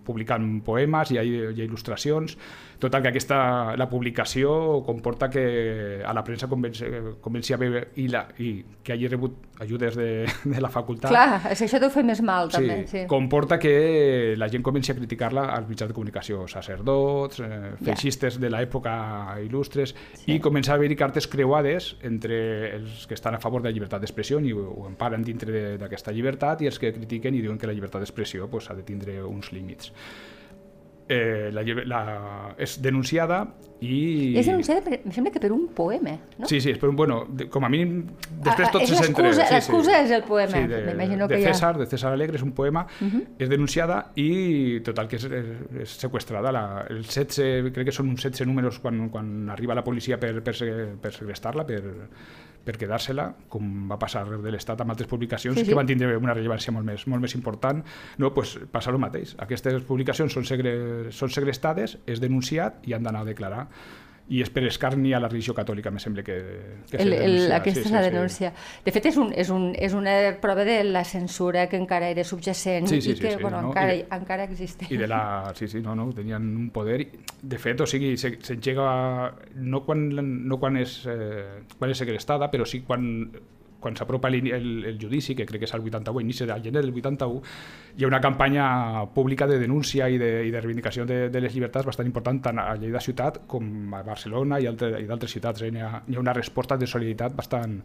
publicant 0.05 0.47
poemes, 0.65 1.11
hi 1.11 1.19
ha, 1.19 1.23
hi 1.23 1.61
ha 1.61 1.65
il·lustracions, 1.65 2.37
tot 2.81 2.95
el 2.97 3.03
que 3.03 3.11
aquesta, 3.11 3.37
la 3.77 3.87
publicació 3.89 4.81
comporta 4.85 5.29
que 5.29 6.01
a 6.01 6.13
la 6.17 6.23
premsa 6.25 6.49
convenci, 6.49 6.89
convenci 7.21 7.53
a 7.53 7.59
veure 7.61 7.83
i, 8.01 8.07
la, 8.09 8.25
i 8.41 8.55
que 8.81 8.95
hagi 8.95 9.09
rebut 9.11 9.37
ajudes 9.61 9.95
de, 9.95 10.25
de 10.43 10.61
la 10.61 10.71
facultat. 10.73 11.11
Clar, 11.13 11.51
això 11.53 11.79
deu 11.79 11.91
fer 11.93 12.01
més 12.07 12.23
mal, 12.25 12.49
sí, 12.49 12.57
també. 12.57 12.77
Sí. 12.89 13.03
Comporta 13.09 13.59
que 13.61 14.33
la 14.37 14.49
gent 14.49 14.65
comenci 14.65 14.93
a 14.93 14.97
criticar-la 14.97 15.45
als 15.53 15.69
mitjans 15.69 15.91
de 15.91 15.97
comunicació, 15.97 16.47
sacerdots, 16.49 17.43
eh, 17.45 17.75
feixistes 17.85 18.39
ja. 18.39 18.41
de 18.41 18.49
l'època 18.49 18.95
il·lustres, 19.43 19.93
sí. 20.23 20.33
i 20.33 20.39
comença 20.41 20.73
a 20.73 20.79
haver-hi 20.79 20.97
cartes 20.97 21.29
creuades 21.29 21.93
entre 22.07 22.41
els 22.79 23.05
que 23.05 23.13
estan 23.13 23.37
a 23.37 23.43
favor 23.43 23.61
de 23.61 23.69
la 23.69 23.75
llibertat 23.75 24.01
d'expressió 24.01 24.41
i 24.41 24.55
ho 24.57 24.87
emparen 24.89 25.21
dintre 25.27 25.77
d'aquesta 25.77 26.13
llibertat 26.15 26.65
i 26.65 26.71
els 26.71 26.81
que 26.81 26.89
critiquen 26.95 27.37
i 27.37 27.45
diuen 27.45 27.61
que 27.61 27.69
la 27.69 27.77
llibertat 27.77 28.01
d'expressió 28.01 28.49
pues, 28.49 28.71
ha 28.71 28.77
de 28.77 28.87
tindre 28.87 29.19
uns 29.21 29.50
límits. 29.55 29.91
Eh, 31.11 31.49
la, 31.51 31.63
la, 31.85 32.01
és 32.61 32.77
denunciada 32.79 33.43
i... 33.81 34.37
És 34.37 34.45
denunciada, 34.45 34.83
per, 34.85 34.99
em 35.01 35.11
sembla 35.11 35.31
que 35.33 35.41
per 35.41 35.49
un 35.51 35.65
poema, 35.75 36.13
no? 36.37 36.47
Sí, 36.47 36.59
sí, 36.61 36.69
és 36.71 36.79
per 36.79 36.87
un, 36.91 36.95
bueno, 36.95 37.23
de, 37.27 37.47
com 37.51 37.65
a 37.65 37.69
mínim, 37.73 38.03
després 38.45 38.69
ah, 38.69 38.71
tot 38.75 38.85
se 38.85 38.99
centra... 38.99 39.31
L'excusa 39.33 39.95
sí, 39.97 40.05
és 40.05 40.13
el 40.15 40.23
poema, 40.27 40.61
sí, 40.61 40.79
m'imagino 40.85 41.27
que 41.27 41.39
de 41.41 41.49
César, 41.49 41.73
ha... 41.73 41.81
de 41.81 41.87
César 41.89 42.13
Alegre, 42.13 42.37
és 42.37 42.45
un 42.45 42.53
poema, 42.55 42.85
uh 42.85 43.07
-huh. 43.09 43.23
és 43.41 43.49
denunciada 43.49 43.97
i 44.15 44.79
total 44.85 45.09
que 45.09 45.17
és, 45.17 45.25
és 45.81 45.97
sequestrada. 45.97 46.51
La, 46.51 46.85
el 46.87 47.03
16, 47.03 47.73
crec 47.73 47.89
que 47.89 47.97
són 47.97 48.13
uns 48.13 48.21
16 48.21 48.47
números 48.47 48.79
quan, 48.79 49.09
quan 49.09 49.49
arriba 49.49 49.75
la 49.75 49.83
policia 49.83 50.19
per, 50.19 50.43
per, 50.43 50.55
per 51.01 51.11
segrestar-la, 51.11 51.65
per, 51.65 51.81
per 52.65 52.77
quedar-se-la, 52.77 53.27
com 53.51 53.89
va 53.89 53.97
passar 54.01 54.25
arreu 54.25 54.43
de 54.43 54.53
l'Estat 54.53 54.83
amb 54.83 54.93
altres 54.93 55.09
publicacions 55.09 55.57
sí, 55.57 55.65
sí. 55.65 55.71
que 55.71 55.77
van 55.77 55.89
tindre 55.89 56.13
una 56.19 56.35
rellevància 56.37 56.73
molt 56.75 56.87
més, 56.87 57.07
molt 57.11 57.23
més 57.23 57.35
important, 57.37 57.81
no, 58.21 58.31
pues, 58.35 58.57
passa 58.71 58.93
el 58.93 58.99
mateix. 59.01 59.35
Aquestes 59.41 59.81
publicacions 59.87 60.33
són, 60.37 60.47
segre, 60.47 60.75
són 61.15 61.33
segrestades, 61.33 61.97
és 62.05 62.21
denunciat 62.23 62.85
i 62.87 62.95
han 62.97 63.07
d'anar 63.07 63.25
a 63.25 63.29
declarar 63.31 63.65
i 64.31 64.39
és 64.39 64.49
per 64.53 64.63
escarni 64.63 65.11
a 65.11 65.19
la 65.19 65.27
religió 65.27 65.53
catòlica, 65.55 65.91
me 65.91 65.99
sembla 65.99 66.23
que, 66.23 66.37
que 66.89 67.01
el, 67.03 67.11
el, 67.13 67.51
aquesta 67.51 67.81
sí, 67.81 67.89
és 67.89 67.95
la 67.95 68.03
denúncia. 68.05 68.53
Sí. 68.55 68.83
De 68.85 68.93
fet, 68.95 69.09
és, 69.11 69.17
un, 69.19 69.33
és, 69.35 69.51
un, 69.51 69.65
és 69.75 69.95
una 69.97 70.15
prova 70.43 70.63
de 70.67 70.77
la 70.87 71.03
censura 71.07 71.65
que 71.67 71.75
encara 71.75 72.07
era 72.13 72.23
subjacent 72.23 72.87
sí, 72.87 73.01
sí, 73.01 73.11
i 73.11 73.19
que 73.19 73.35
sí, 73.35 73.41
bueno, 73.41 73.59
no? 73.59 73.73
encara, 73.73 73.97
I, 73.97 74.05
encara 74.15 74.47
existeix. 74.47 74.91
I 74.91 75.01
de 75.01 75.09
la... 75.11 75.21
Sí, 75.57 75.67
sí, 75.67 75.83
no, 75.83 75.97
no, 75.99 76.07
tenien 76.15 76.47
un 76.63 76.69
poder... 76.71 77.01
De 77.41 77.59
fet, 77.59 77.83
o 77.83 77.89
sigui, 77.89 78.13
s'engega 78.15 78.87
no 79.59 79.83
quan, 79.83 80.07
no 80.47 80.59
quan 80.61 80.79
és, 80.79 81.01
eh, 81.11 81.65
quan 81.77 81.91
és 81.91 81.99
segrestada, 81.99 82.47
però 82.53 82.67
sí 82.69 82.85
quan 82.87 83.09
quan 83.81 83.97
s'apropa 83.97 84.29
el, 84.29 84.39
el, 84.47 84.69
el 84.85 84.99
judici, 85.01 85.35
que 85.35 85.45
crec 85.49 85.63
que 85.63 85.67
és 85.67 85.73
el 85.75 85.81
81, 85.83 86.23
inici 86.23 86.47
del 86.47 86.63
gener 86.63 86.85
del 86.85 86.93
81, 86.93 87.41
hi 87.97 88.05
ha 88.05 88.07
una 88.07 88.21
campanya 88.23 88.67
pública 89.15 89.47
de 89.49 89.57
denúncia 89.59 90.07
i 90.09 90.21
de, 90.21 90.31
i 90.47 90.53
de 90.53 90.61
reivindicació 90.61 91.05
de, 91.09 91.25
de 91.33 91.43
les 91.43 91.55
llibertats 91.57 91.89
bastant 91.89 92.07
important 92.07 92.39
tant 92.47 92.61
a 92.61 92.69
Lleida 92.79 93.01
ciutat 93.03 93.41
com 93.51 93.93
a 93.97 94.03
Barcelona 94.07 94.61
i, 94.61 94.69
altre, 94.69 94.93
i 95.01 95.09
d'altres 95.09 95.35
ciutats. 95.35 95.65
Eh? 95.65 95.73
Hi, 95.73 95.83
ha, 95.83 95.91
hi 96.07 96.15
ha 96.15 96.23
una 96.23 96.37
resposta 96.37 96.77
de 96.77 96.87
solidaritat 96.87 97.35
bastant, 97.35 97.79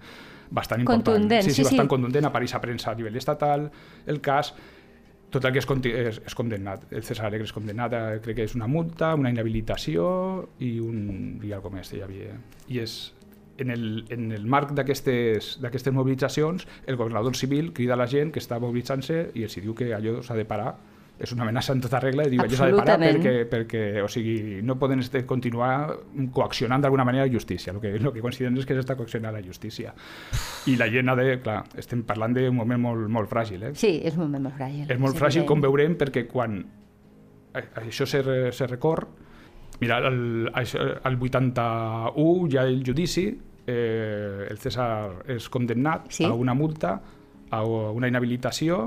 bastant 0.50 0.84
important. 0.84 1.10
Contundent, 1.16 1.48
sí, 1.48 1.50
sí, 1.50 1.62
sí, 1.62 1.68
bastant 1.70 1.88
sí. 1.88 1.94
contundent, 1.96 2.30
apareix 2.30 2.54
a 2.54 2.62
premsa 2.62 2.92
a 2.92 2.98
nivell 3.00 3.16
estatal, 3.18 3.70
el 4.06 4.20
cas, 4.22 4.52
tot 5.30 5.44
el 5.44 5.52
que 5.56 5.60
és, 5.60 5.68
és, 5.90 6.20
és 6.30 6.36
condemnat. 6.38 6.86
El 6.94 7.04
César 7.06 7.26
Alegre 7.28 7.48
és 7.48 7.54
condemnat, 7.54 7.94
a, 7.96 8.18
crec 8.22 8.40
que 8.40 8.46
és 8.46 8.54
una 8.58 8.68
multa, 8.70 9.14
una 9.18 9.32
inhabilitació 9.32 10.06
i 10.62 10.76
un 10.80 11.40
i 11.44 11.52
alguna 11.56 11.80
més 11.80 11.92
hi 11.92 12.02
havia. 12.04 12.36
I 12.72 12.80
és, 12.84 12.96
en 13.58 13.70
el, 13.70 14.04
en 14.10 14.32
el 14.32 14.46
marc 14.46 14.74
d'aquestes 14.76 15.92
mobilitzacions, 15.92 16.66
el 16.86 16.96
governador 16.96 17.36
civil 17.36 17.72
crida 17.72 17.96
la 17.96 18.08
gent 18.10 18.32
que 18.32 18.42
està 18.42 18.60
mobilitzant-se 18.62 19.30
i 19.34 19.46
els 19.46 19.56
diu 19.56 19.74
que 19.74 19.92
allò 19.96 20.20
s'ha 20.22 20.36
de 20.36 20.46
parar 20.48 20.74
és 21.16 21.32
una 21.32 21.46
amenaça 21.46 21.72
en 21.72 21.80
tota 21.80 21.98
regla 22.02 22.26
i 22.26 22.34
diu 22.34 22.42
allò 22.44 22.56
s'ha 22.58 22.68
de 22.68 22.76
parar 22.76 22.96
perquè, 23.00 23.34
perquè 23.48 23.82
o 24.04 24.08
sigui, 24.12 24.60
no 24.66 24.76
poden 24.76 25.00
continuar 25.26 25.96
coaccionant 26.36 26.84
d'alguna 26.84 27.06
manera 27.08 27.24
la 27.24 27.32
justícia. 27.32 27.72
El 27.72 27.80
que, 27.80 27.94
el 27.96 28.10
que 28.12 28.24
consideren 28.24 28.58
és 28.60 28.68
que 28.68 28.76
s'està 28.76 28.98
coaccionant 28.98 29.32
la 29.32 29.42
justícia. 29.44 29.94
I 30.68 30.76
la 30.76 30.90
gent 30.92 31.08
ha 31.08 31.16
de... 31.16 31.28
Clar, 31.40 31.62
estem 31.80 32.02
parlant 32.08 32.36
d'un 32.36 32.54
moment 32.56 32.80
molt, 32.82 33.08
molt 33.12 33.30
fràgil. 33.32 33.64
Eh? 33.70 33.74
Sí, 33.78 33.94
és 34.04 34.16
un 34.18 34.26
moment 34.26 34.48
molt 34.48 34.58
fràgil. 34.60 34.90
És 34.92 35.00
molt 35.00 35.16
fràgil, 35.16 35.46
com 35.48 35.64
veurem, 35.64 35.96
perquè 35.96 36.26
quan 36.28 36.60
això 37.56 38.04
se, 38.04 38.20
se 38.52 38.68
recor, 38.68 39.06
Mira, 39.80 39.98
el, 40.08 40.50
el 40.54 41.18
81 41.20 42.48
hi 42.48 42.56
ha 42.56 42.64
el 42.64 42.82
judici, 42.86 43.26
eh, 43.66 44.46
el 44.48 44.58
César 44.62 45.26
és 45.36 45.50
condemnat 45.52 46.08
sí? 46.10 46.24
a 46.24 46.32
una 46.32 46.54
multa, 46.54 46.96
a 47.50 47.62
una 47.66 48.08
inhabilitació 48.08 48.80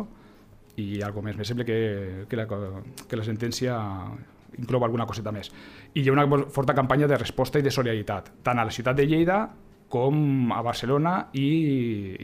i 0.79 1.01
algo 1.05 1.21
més. 1.21 1.37
Me 1.37 1.45
sembla 1.45 1.65
que, 1.67 2.25
que, 2.29 2.39
la, 2.39 2.47
que 2.47 3.19
la 3.19 3.27
sentència 3.27 3.77
inclou 4.57 4.83
alguna 4.83 5.07
coseta 5.07 5.33
més. 5.35 5.51
I 5.93 6.03
hi 6.03 6.09
ha 6.09 6.15
una 6.15 6.27
forta 6.49 6.75
campanya 6.75 7.07
de 7.07 7.19
resposta 7.19 7.59
i 7.59 7.65
de 7.65 7.73
solidaritat, 7.73 8.33
tant 8.43 8.59
a 8.59 8.65
la 8.67 8.73
ciutat 8.73 8.97
de 8.97 9.05
Lleida 9.07 9.43
com 9.89 10.51
a 10.53 10.61
Barcelona 10.61 11.13
i, 11.33 11.47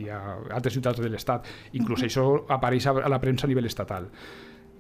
i 0.04 0.10
a 0.14 0.20
altres 0.54 0.76
ciutats 0.78 1.02
de 1.02 1.10
l'Estat. 1.10 1.48
Inclús 1.80 2.06
això 2.06 2.28
apareix 2.54 2.88
a 2.92 2.96
la 3.10 3.22
premsa 3.22 3.48
a 3.48 3.52
nivell 3.52 3.68
estatal. 3.70 4.08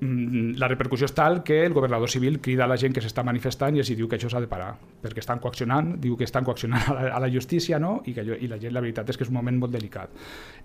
Mm, 0.01 0.57
la 0.59 0.67
repercussió 0.67 1.07
és 1.07 1.13
tal 1.15 1.39
que 1.47 1.61
el 1.63 1.73
governador 1.73 2.11
civil 2.11 2.41
crida 2.43 2.65
a 2.65 2.67
la 2.67 2.75
gent 2.75 2.91
que 2.93 3.03
s'està 3.03 3.23
manifestant 3.23 3.77
i 3.77 3.79
els 3.79 3.91
diu 3.95 4.09
que 4.11 4.17
això 4.17 4.27
s'ha 4.31 4.41
de 4.43 4.49
parar, 4.51 4.73
perquè 5.01 5.23
estan 5.23 5.39
coaccionant, 5.39 5.93
diu 6.03 6.17
que 6.19 6.27
estan 6.27 6.43
coaccionant 6.43 6.89
a 6.91 6.97
la, 6.97 7.05
a 7.15 7.21
la 7.23 7.29
justícia, 7.31 7.79
no? 7.79 8.01
I, 8.03 8.13
que 8.13 8.25
allò, 8.25 8.35
i 8.35 8.51
la 8.51 8.59
gent, 8.59 8.75
la 8.75 8.83
veritat 8.83 9.09
és 9.09 9.17
que 9.17 9.23
és 9.23 9.31
un 9.31 9.39
moment 9.39 9.61
molt 9.61 9.71
delicat. 9.71 10.11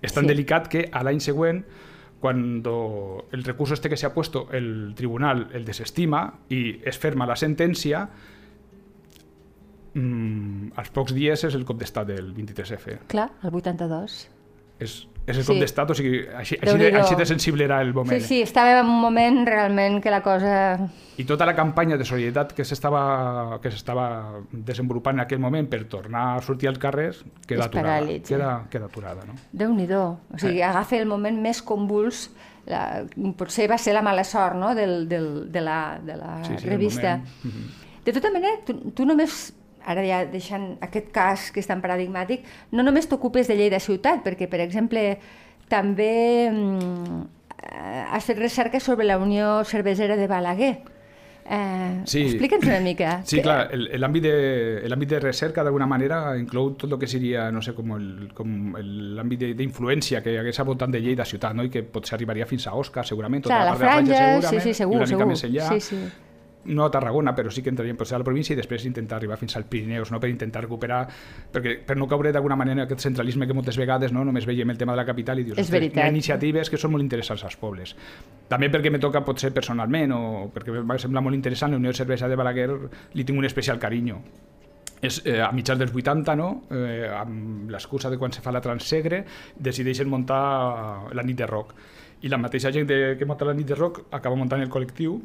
És 0.02 0.16
tan 0.16 0.26
sí. 0.26 0.32
delicat 0.32 0.66
que 0.72 0.88
a 0.90 1.04
l'any 1.06 1.22
següent, 1.22 1.62
quan 2.20 2.42
el 2.66 3.44
recurs 3.46 3.70
este 3.72 3.88
que 3.88 3.96
s'ha 3.96 4.12
puesto, 4.12 4.48
el 4.52 4.92
tribunal 4.98 5.46
el 5.56 5.64
desestima 5.64 6.26
i 6.50 6.80
es 6.84 6.98
ferma 7.00 7.24
la 7.26 7.38
sentència, 7.38 8.02
mmm, 9.94 10.74
als 10.76 10.90
pocs 10.94 11.14
dies 11.16 11.46
és 11.48 11.56
el 11.56 11.64
cop 11.64 11.80
d'estat 11.80 12.10
del 12.10 12.34
23F. 12.34 12.98
Clar, 13.14 13.30
el 13.46 13.56
82. 13.62 14.20
És, 14.80 15.00
és 15.30 15.38
el 15.38 15.44
sí. 15.44 15.52
cop 15.52 15.60
d'estat, 15.62 15.92
o 15.92 15.96
sigui, 15.96 16.20
així, 16.28 16.58
així, 16.60 16.76
de, 16.80 16.90
així 17.00 17.18
de 17.18 17.26
sensible 17.28 17.66
era 17.66 17.80
el 17.84 17.94
moment. 17.94 18.20
Sí, 18.20 18.26
sí, 18.26 18.40
estava 18.42 18.80
en 18.80 18.90
un 18.90 19.00
moment 19.02 19.44
realment 19.48 20.00
que 20.02 20.12
la 20.12 20.20
cosa... 20.24 20.54
I 21.20 21.26
tota 21.28 21.44
la 21.44 21.54
campanya 21.56 21.98
de 22.00 22.04
solidaritat 22.08 22.54
que 22.56 22.64
s'estava 22.64 23.02
desenvolupant 24.50 25.18
en 25.18 25.24
aquell 25.26 25.40
moment 25.42 25.68
per 25.68 25.82
tornar 25.92 26.26
a 26.36 26.44
sortir 26.44 26.70
als 26.70 26.80
carrers 26.80 27.24
queda 27.46 27.66
aturada. 27.68 28.18
Queda, 28.26 28.52
queda 28.72 28.88
aturada, 28.88 29.26
no? 29.28 29.36
Déu-n'hi-do. 29.52 30.04
O 30.32 30.40
sigui, 30.40 30.62
eh. 30.62 30.68
agafa 30.70 30.96
el 30.96 31.08
moment 31.10 31.36
més 31.44 31.60
convuls 31.66 32.30
la, 32.70 33.04
potser 33.36 33.68
va 33.70 33.78
ser 33.80 33.94
la 33.96 34.02
mala 34.04 34.24
sort 34.24 34.56
no? 34.58 34.74
del, 34.74 35.08
del, 35.08 35.50
de 35.52 35.60
la, 35.64 35.98
de 36.02 36.16
la 36.16 36.38
sí, 36.46 36.56
sí, 36.58 36.68
revista. 36.68 37.18
De 38.04 38.12
tota 38.12 38.30
manera, 38.32 38.60
tu, 38.66 38.78
tu 38.96 39.04
només 39.04 39.50
ara 39.86 40.04
ja 40.06 40.24
deixant 40.28 40.74
aquest 40.84 41.10
cas 41.14 41.50
que 41.54 41.62
és 41.62 41.68
tan 41.68 41.82
paradigmàtic, 41.84 42.46
no 42.72 42.84
només 42.86 43.08
t'ocupes 43.08 43.48
de 43.48 43.56
Lleida 43.58 43.80
ciutat, 43.80 44.24
perquè, 44.26 44.48
per 44.50 44.60
exemple, 44.64 45.18
també 45.70 46.50
mm, 46.50 47.20
has 48.12 48.24
fet 48.26 48.38
recerca 48.38 48.80
sobre 48.80 49.06
la 49.06 49.18
Unió 49.18 49.60
Cervesera 49.64 50.16
de 50.16 50.26
Balaguer. 50.28 50.74
Eh, 51.50 52.02
sí. 52.06 52.20
Explica'ns 52.28 52.66
una 52.68 52.78
mica. 52.80 53.20
Sí, 53.26 53.40
que... 53.40 53.42
clar, 53.42 53.70
l'àmbit 53.74 54.22
de, 54.22 55.06
de 55.14 55.20
recerca 55.22 55.64
d'alguna 55.66 55.88
manera 55.90 56.36
inclou 56.38 56.74
tot 56.78 56.92
el 56.92 56.98
que 57.00 57.08
seria, 57.10 57.48
no 57.50 57.62
sé, 57.64 57.74
com 57.74 57.90
l'àmbit 57.96 59.50
d'influència 59.58 60.22
que 60.22 60.36
hagués 60.38 60.62
al 60.62 60.68
voltant 60.70 60.94
de 60.94 61.02
Lleida 61.02 61.26
ciutat, 61.26 61.56
no? 61.56 61.66
i 61.66 61.72
que 61.72 61.82
potser 61.82 62.18
arribaria 62.18 62.46
fins 62.46 62.68
a 62.70 62.76
Òscar, 62.78 63.06
segurament, 63.08 63.46
tota 63.46 63.56
clar, 63.56 63.66
la, 63.66 63.74
la 63.74 63.78
franja, 63.82 64.18
segurament, 64.18 64.50
sí, 64.50 64.66
sí, 64.68 64.82
segur, 64.84 64.98
i 64.98 65.02
una 65.02 65.10
segur. 65.10 65.24
mica 65.24 65.32
més 65.34 65.48
enllà. 65.50 65.70
Sí, 65.74 65.88
sí 65.90 66.29
no 66.64 66.84
a 66.84 66.90
Tarragona, 66.90 67.34
però 67.34 67.50
sí 67.50 67.62
que 67.62 67.70
entraríem 67.72 67.96
potser 67.96 68.16
a 68.16 68.20
la 68.20 68.26
província 68.26 68.52
i 68.52 68.58
després 68.58 68.84
intentar 68.84 69.16
arribar 69.16 69.38
fins 69.40 69.56
al 69.56 69.64
Pirineus, 69.70 70.10
no? 70.12 70.20
per 70.20 70.28
intentar 70.28 70.62
recuperar, 70.66 71.00
perquè 71.52 71.78
per 71.86 71.96
no 71.96 72.08
caure 72.10 72.32
d'alguna 72.32 72.58
manera 72.60 72.82
en 72.82 72.84
aquest 72.84 73.06
centralisme 73.08 73.48
que 73.48 73.56
moltes 73.56 73.78
vegades 73.80 74.12
no? 74.12 74.24
només 74.24 74.46
veiem 74.48 74.70
el 74.70 74.78
tema 74.78 74.92
de 74.92 75.00
la 75.00 75.06
capital 75.08 75.40
i 75.40 75.46
dius, 75.48 75.58
és 75.58 75.72
hi 75.72 75.90
ha 76.00 76.10
iniciatives 76.12 76.70
que 76.70 76.80
són 76.80 76.92
molt 76.92 77.06
interessants 77.06 77.46
als 77.48 77.56
pobles. 77.60 77.96
També 78.50 78.68
perquè 78.70 78.92
me 78.92 79.00
toca 79.00 79.24
potser 79.24 79.54
personalment 79.56 80.12
o 80.12 80.22
perquè 80.52 80.76
em 80.82 80.86
va 80.86 80.98
semblar 81.00 81.24
molt 81.24 81.38
interessant, 81.38 81.72
la 81.72 81.80
Unió 81.80 81.94
de 81.94 82.00
Cervesa 82.02 82.28
de 82.28 82.36
Balaguer 82.36 82.70
li 83.14 83.24
tinc 83.24 83.38
un 83.38 83.48
especial 83.48 83.80
carinyo 83.80 84.20
és 85.00 85.22
eh, 85.24 85.40
a 85.40 85.48
mitjans 85.56 85.80
dels 85.80 85.94
80, 85.96 86.34
no? 86.36 86.50
eh, 86.76 87.08
amb 87.08 87.70
l'excusa 87.72 88.10
de 88.12 88.18
quan 88.20 88.34
se 88.36 88.42
fa 88.44 88.52
la 88.52 88.60
Transsegre, 88.60 89.22
decideixen 89.56 90.10
muntar 90.12 91.08
la 91.16 91.24
nit 91.24 91.38
de 91.40 91.48
rock. 91.48 91.72
I 92.20 92.28
la 92.28 92.36
mateixa 92.36 92.68
gent 92.68 92.84
de, 92.84 92.98
que 93.16 93.24
munta 93.24 93.48
la 93.48 93.56
nit 93.56 93.68
de 93.70 93.78
rock 93.78 94.02
acaba 94.12 94.36
muntant 94.36 94.60
el 94.60 94.68
col·lectiu 94.68 95.16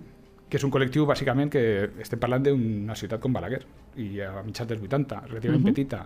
que 0.49 0.59
és 0.59 0.63
un 0.63 0.71
col·lectiu 0.71 1.07
bàsicament 1.09 1.49
que 1.51 1.61
estem 2.03 2.21
parlant 2.21 2.43
d'una 2.45 2.95
ciutat 2.95 3.21
com 3.21 3.33
Balaguer 3.33 3.63
i 4.01 4.21
a 4.21 4.43
mitjans 4.45 4.69
dels 4.69 4.81
80, 4.81 5.21
relativament 5.29 5.63
uh 5.63 5.65
-huh. 5.65 5.73
petita 5.73 6.05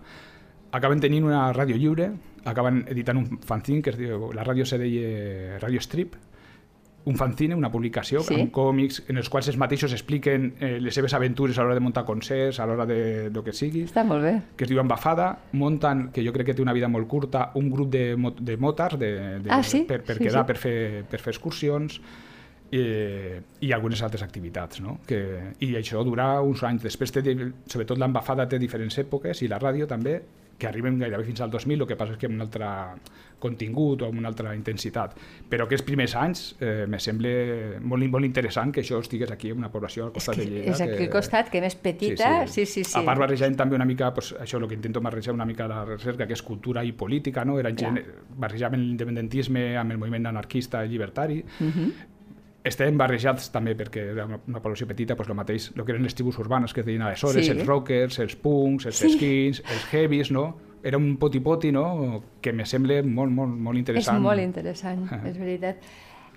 acaben 0.71 0.99
tenint 0.99 1.25
una 1.25 1.51
ràdio 1.53 1.75
lliure 1.75 2.11
acaben 2.45 2.85
editant 2.87 3.17
un 3.17 3.39
fanzine 3.45 3.81
que 3.81 3.89
es 3.89 3.97
diu, 3.97 4.31
la 4.33 4.43
ràdio 4.43 4.65
se 4.65 4.77
deia 4.77 5.59
Radio 5.59 5.81
Strip 5.81 6.15
un 7.05 7.15
fanzine, 7.15 7.55
una 7.55 7.71
publicació 7.71 8.21
sí. 8.21 8.35
amb 8.35 8.51
còmics 8.53 9.03
en 9.09 9.17
els 9.17 9.29
quals 9.31 9.47
els 9.47 9.57
mateixos 9.57 9.93
expliquen 9.95 10.53
eh, 10.59 10.77
les 10.83 10.93
seves 10.93 11.13
aventures 11.17 11.57
a 11.57 11.63
l'hora 11.63 11.77
de 11.77 11.83
muntar 11.83 12.03
concerts, 12.05 12.59
a 12.59 12.67
l'hora 12.67 12.85
de, 12.85 13.29
de 13.33 13.43
que 13.45 13.53
sigui. 13.55 13.85
Està 13.87 14.03
molt 14.05 14.21
bé. 14.21 14.33
Que 14.57 14.67
es 14.67 14.69
diu 14.69 14.81
Embafada, 14.83 15.29
munten, 15.53 16.09
que 16.13 16.23
jo 16.25 16.33
crec 16.35 16.51
que 16.51 16.57
té 16.57 16.61
una 16.61 16.75
vida 16.75 16.91
molt 16.91 17.07
curta, 17.07 17.49
un 17.55 17.71
grup 17.71 17.89
de, 17.95 18.03
de 18.39 18.57
motars 18.57 18.99
de, 18.99 19.11
de, 19.39 19.49
ah, 19.49 19.63
sí? 19.63 19.85
per, 19.89 20.01
per 20.03 20.19
sí, 20.19 20.27
quedar, 20.27 20.43
sí. 20.43 20.47
per 20.51 20.57
fer, 20.59 20.79
per 21.09 21.21
fer 21.23 21.33
excursions 21.33 22.01
eh, 22.71 23.39
i 23.61 23.71
algunes 23.71 24.01
altres 24.03 24.23
activitats. 24.23 24.81
No? 24.81 24.99
Que, 25.07 25.21
I 25.65 25.75
això 25.79 26.03
durà 26.05 26.35
uns 26.45 26.63
anys. 26.67 26.85
Després, 26.89 27.13
té, 27.15 27.23
sobretot 27.65 27.97
l'embafada 28.01 28.47
té 28.49 28.59
diferents 28.61 28.99
èpoques 29.01 29.43
i 29.43 29.49
la 29.51 29.61
ràdio 29.61 29.87
també, 29.89 30.19
que 30.59 30.67
arriben 30.67 30.99
gairebé 30.99 31.23
fins 31.23 31.39
al 31.41 31.49
2000, 31.49 31.81
el 31.81 31.87
que 31.87 31.95
passa 31.95 32.13
és 32.17 32.19
que 32.19 32.27
amb 32.27 32.35
un 32.35 32.43
altre 32.43 32.67
contingut 33.39 34.01
o 34.03 34.09
amb 34.09 34.19
una 34.19 34.27
altra 34.27 34.51
intensitat. 34.53 35.13
Però 35.49 35.63
aquests 35.65 35.85
primers 35.87 36.13
anys 36.19 36.41
eh, 36.59 36.83
me 36.91 36.99
sembla 36.99 37.31
molt, 37.79 38.05
molt 38.11 38.27
interessant 38.27 38.73
que 38.75 38.83
això 38.83 38.99
estigués 38.99 39.31
aquí, 39.31 39.53
en 39.53 39.63
una 39.63 39.71
població 39.71 40.09
al 40.09 40.11
costat 40.17 40.35
és 40.35 40.43
que, 40.43 40.49
de 40.49 40.57
Lleida. 40.57 40.75
És 40.75 40.83
aquí 40.83 41.07
al 41.07 41.13
costat, 41.13 41.49
que 41.53 41.63
més 41.63 41.79
petita, 41.79 42.33
sí, 42.45 42.65
sí, 42.65 42.83
sí. 42.83 42.85
sí. 42.91 42.99
A 42.99 43.05
part 43.07 43.23
barrejant 43.23 43.55
també 43.57 43.79
una 43.79 43.87
mica, 43.87 44.11
pues, 44.13 44.33
això 44.43 44.59
el 44.59 44.67
que 44.67 44.75
intento 44.75 45.01
barrejar 45.01 45.33
una 45.33 45.47
mica 45.47 45.69
la 45.71 45.85
recerca, 45.87 46.27
que 46.27 46.35
és 46.35 46.43
cultura 46.43 46.83
i 46.83 46.91
política, 46.91 47.47
no? 47.47 47.57
Era 47.63 47.71
gent, 47.71 48.03
barrejaven 48.43 48.83
l'independentisme 48.83 49.69
amb 49.79 49.95
el 49.95 50.03
moviment 50.03 50.27
anarquista 50.35 50.83
i 50.83 50.91
llibertari, 50.91 51.39
Uh 51.59 51.67
-huh. 51.67 51.91
Estem 52.63 52.97
barrejats 52.97 53.51
també 53.51 53.75
perquè 53.75 54.11
era 54.11 54.25
una, 54.25 54.39
una 54.47 54.59
població 54.61 54.85
petita, 54.87 55.15
doncs 55.15 55.29
el 55.29 55.35
mateix, 55.35 55.71
el 55.75 55.85
que 55.85 55.91
eren 55.93 56.03
les 56.03 56.15
tribus 56.15 56.37
urbanes 56.39 56.73
que 56.73 56.81
es 56.81 56.85
deien 56.85 57.01
aleshores, 57.01 57.45
Sí. 57.45 57.51
els 57.51 57.65
rockers, 57.65 58.19
els 58.19 58.35
punks, 58.35 58.85
els 58.85 58.97
Sí. 58.97 59.13
skins, 59.15 59.63
els 59.69 59.85
heavies, 59.93 60.31
no? 60.31 60.57
Era 60.83 60.97
un 60.97 61.17
poti-poti, 61.17 61.71
no?, 61.71 62.23
que 62.41 62.53
me 62.53 62.65
sembla 62.65 63.01
molt, 63.03 63.31
molt, 63.31 63.51
molt 63.51 63.75
És 63.75 63.79
interessant. 63.79 64.21
molt 64.21 64.39
interessant, 64.41 65.07
Ah. 65.11 65.21
és 65.27 65.37
veritat. 65.37 65.77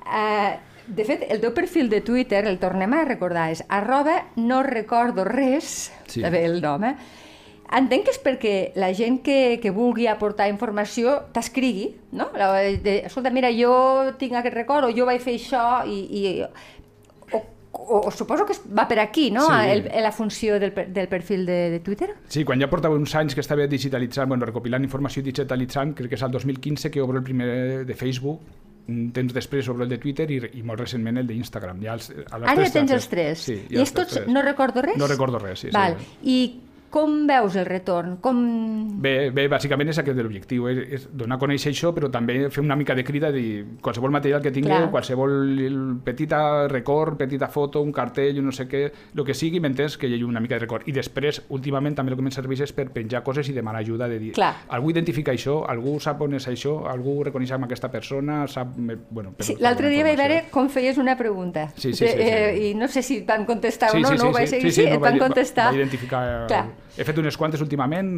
Uh, 0.03 0.59
de 0.89 1.05
fet, 1.05 1.27
el 1.31 1.41
teu 1.41 1.53
perfil 1.55 1.89
de 1.89 2.01
Twitter, 2.01 2.45
el 2.47 2.59
tornem 2.59 2.93
a 2.93 3.05
recordar, 3.05 3.51
és 3.53 3.63
arroba 3.69 4.29
no 4.37 4.63
recordo 4.65 5.25
res, 5.25 5.93
Sí. 6.07 6.21
sí. 6.23 6.29
bé 6.29 6.45
el 6.45 6.61
nom, 6.61 6.83
eh? 6.85 6.97
Entenc 7.73 8.05
que 8.05 8.13
és 8.13 8.19
perquè 8.21 8.55
la 8.77 8.91
gent 8.93 9.23
que, 9.25 9.59
que 9.63 9.71
vulgui 9.73 10.05
aportar 10.11 10.51
informació 10.53 11.15
t'escrigui, 11.33 11.87
no? 12.19 12.27
La, 12.37 12.51
de, 12.61 12.99
escolta, 13.09 13.31
mira, 13.33 13.49
jo 13.57 13.73
tinc 14.21 14.35
aquest 14.37 14.55
record, 14.59 14.91
o 14.91 14.93
jo 14.93 15.07
vaig 15.09 15.23
fer 15.25 15.39
això, 15.39 15.63
i, 15.89 16.01
i 16.05 16.23
o, 17.33 17.41
o, 17.73 18.01
o 18.07 18.11
suposo 18.13 18.45
que 18.45 18.57
va 18.77 18.85
per 18.89 18.99
aquí, 19.01 19.31
no? 19.33 19.47
Sí. 19.49 19.71
El, 19.73 19.87
la 20.05 20.13
funció 20.13 20.59
del, 20.61 20.75
del 20.93 21.09
perfil 21.09 21.47
de, 21.49 21.59
de 21.77 21.81
Twitter? 21.81 22.11
Sí, 22.29 22.45
quan 22.45 22.61
ja 22.61 22.69
portava 22.69 22.99
uns 22.99 23.15
anys 23.17 23.35
que 23.35 23.41
estava 23.41 23.65
digitalitzant, 23.67 24.29
bueno, 24.29 24.45
recopilant 24.45 24.85
informació 24.85 25.23
i 25.25 25.31
digitalitzant, 25.31 25.95
crec 25.97 26.13
que 26.13 26.19
és 26.21 26.27
el 26.27 26.35
2015 26.35 26.91
que 26.93 27.01
obro 27.01 27.23
el 27.23 27.25
primer 27.25 27.87
de 27.89 27.97
Facebook, 27.97 28.43
un 28.93 29.13
temps 29.15 29.33
després 29.33 29.69
obro 29.71 29.85
el 29.87 29.93
de 29.95 29.97
Twitter 30.03 30.27
i, 30.35 30.41
i 30.59 30.63
molt 30.67 30.81
recentment 30.83 31.21
el 31.23 31.27
d'Instagram. 31.31 31.81
Ja 31.87 31.95
els, 31.95 32.11
a 32.11 32.43
les 32.43 32.51
Ara 32.51 32.51
ja 32.51 32.59
tres 32.59 32.73
tens 32.75 32.91
xarxes. 32.91 32.99
els 32.99 33.09
tres. 33.15 33.47
Sí, 33.47 33.57
I 33.71 33.81
és 33.81 33.93
tots, 33.95 34.17
tres. 34.19 34.29
no 34.29 34.43
recordo 34.43 34.83
res? 34.85 34.99
No 35.01 35.09
recordo 35.09 35.39
res, 35.41 35.63
sí. 35.65 35.71
Val. 35.73 35.97
sí. 35.97 36.19
I 36.35 36.39
com 36.93 37.23
veus 37.27 37.55
el 37.57 37.65
retorn? 37.67 38.19
Com... 38.21 38.39
Bé, 39.03 39.31
bé, 39.33 39.47
bàsicament 39.49 39.89
és 39.89 39.99
aquest 40.03 40.19
l'objectiu, 40.21 40.67
és, 40.69 40.81
és 40.99 41.07
donar 41.17 41.39
a 41.39 41.41
conèixer 41.41 41.73
això, 41.73 41.95
però 41.97 42.11
també 42.13 42.51
fer 42.53 42.61
una 42.63 42.77
mica 42.77 42.95
de 42.95 43.03
crida 43.09 43.31
de 43.33 43.41
dir 43.41 43.65
qualsevol 43.81 44.13
material 44.13 44.43
que 44.45 44.53
tingueu, 44.53 44.85
Clar. 44.85 44.91
qualsevol 44.93 45.33
petita 46.05 46.69
record, 46.69 47.17
petita 47.17 47.49
foto, 47.49 47.81
un 47.83 47.93
cartell, 47.97 48.39
un 48.39 48.51
no 48.51 48.53
sé 48.53 48.67
què, 48.69 48.83
el 49.17 49.25
que 49.25 49.35
sigui, 49.35 49.61
m'entens 49.65 49.97
que 49.97 50.07
hi 50.11 50.15
hagi 50.19 50.27
una 50.29 50.41
mica 50.45 50.57
de 50.59 50.67
record. 50.67 50.85
I 50.89 50.93
després, 50.97 51.41
últimament, 51.49 51.97
també 51.97 52.13
el 52.13 52.19
que 52.21 52.27
em 52.27 52.31
serveix 52.35 52.61
és 52.69 52.75
per 52.77 52.91
penjar 52.93 53.23
coses 53.25 53.49
i 53.49 53.57
demanar 53.57 53.81
ajuda, 53.83 54.09
de 54.13 54.19
dir, 54.21 54.33
Clar. 54.37 54.53
algú 54.69 54.93
identifica 54.93 55.33
això, 55.33 55.63
algú 55.73 55.97
sap 56.01 56.21
on 56.27 56.37
és 56.37 56.47
això, 56.53 56.77
algú 56.93 57.23
reconeix 57.25 57.53
amb 57.57 57.65
aquesta 57.71 57.91
persona, 57.91 58.43
sap... 58.47 58.77
Bueno, 59.11 59.33
Sí, 59.43 59.57
L'altre 59.63 59.89
dia 59.89 60.05
vaig 60.05 60.19
veure 60.21 60.39
com 60.53 60.69
feies 60.69 60.99
una 61.01 61.17
pregunta. 61.17 61.71
Sí, 61.77 61.93
sí, 61.95 62.05
sí, 62.05 62.13
sí. 62.13 62.29
Eh, 62.29 62.71
I 62.71 62.75
no 62.79 62.87
sé 62.89 63.03
si 63.03 63.23
et 63.23 63.27
van 63.29 63.47
contestar 63.49 63.91
o 63.95 63.99
no, 64.01 64.13
no 64.19 64.29
ho 64.29 64.33
vaig 64.37 64.49
seguir, 64.51 64.71
sí, 64.73 64.83
sí, 64.83 64.89
no, 64.89 64.97
et 64.97 65.01
van 65.03 65.17
vaig- 65.17 65.27
contestar. 65.29 65.71
Vaig 65.73 65.81
identificar... 65.83 66.23
Clar. 66.49 66.65
He 66.93 67.07
fet 67.09 67.17
unes 67.17 67.39
quantes 67.41 67.63
últimament, 67.65 68.09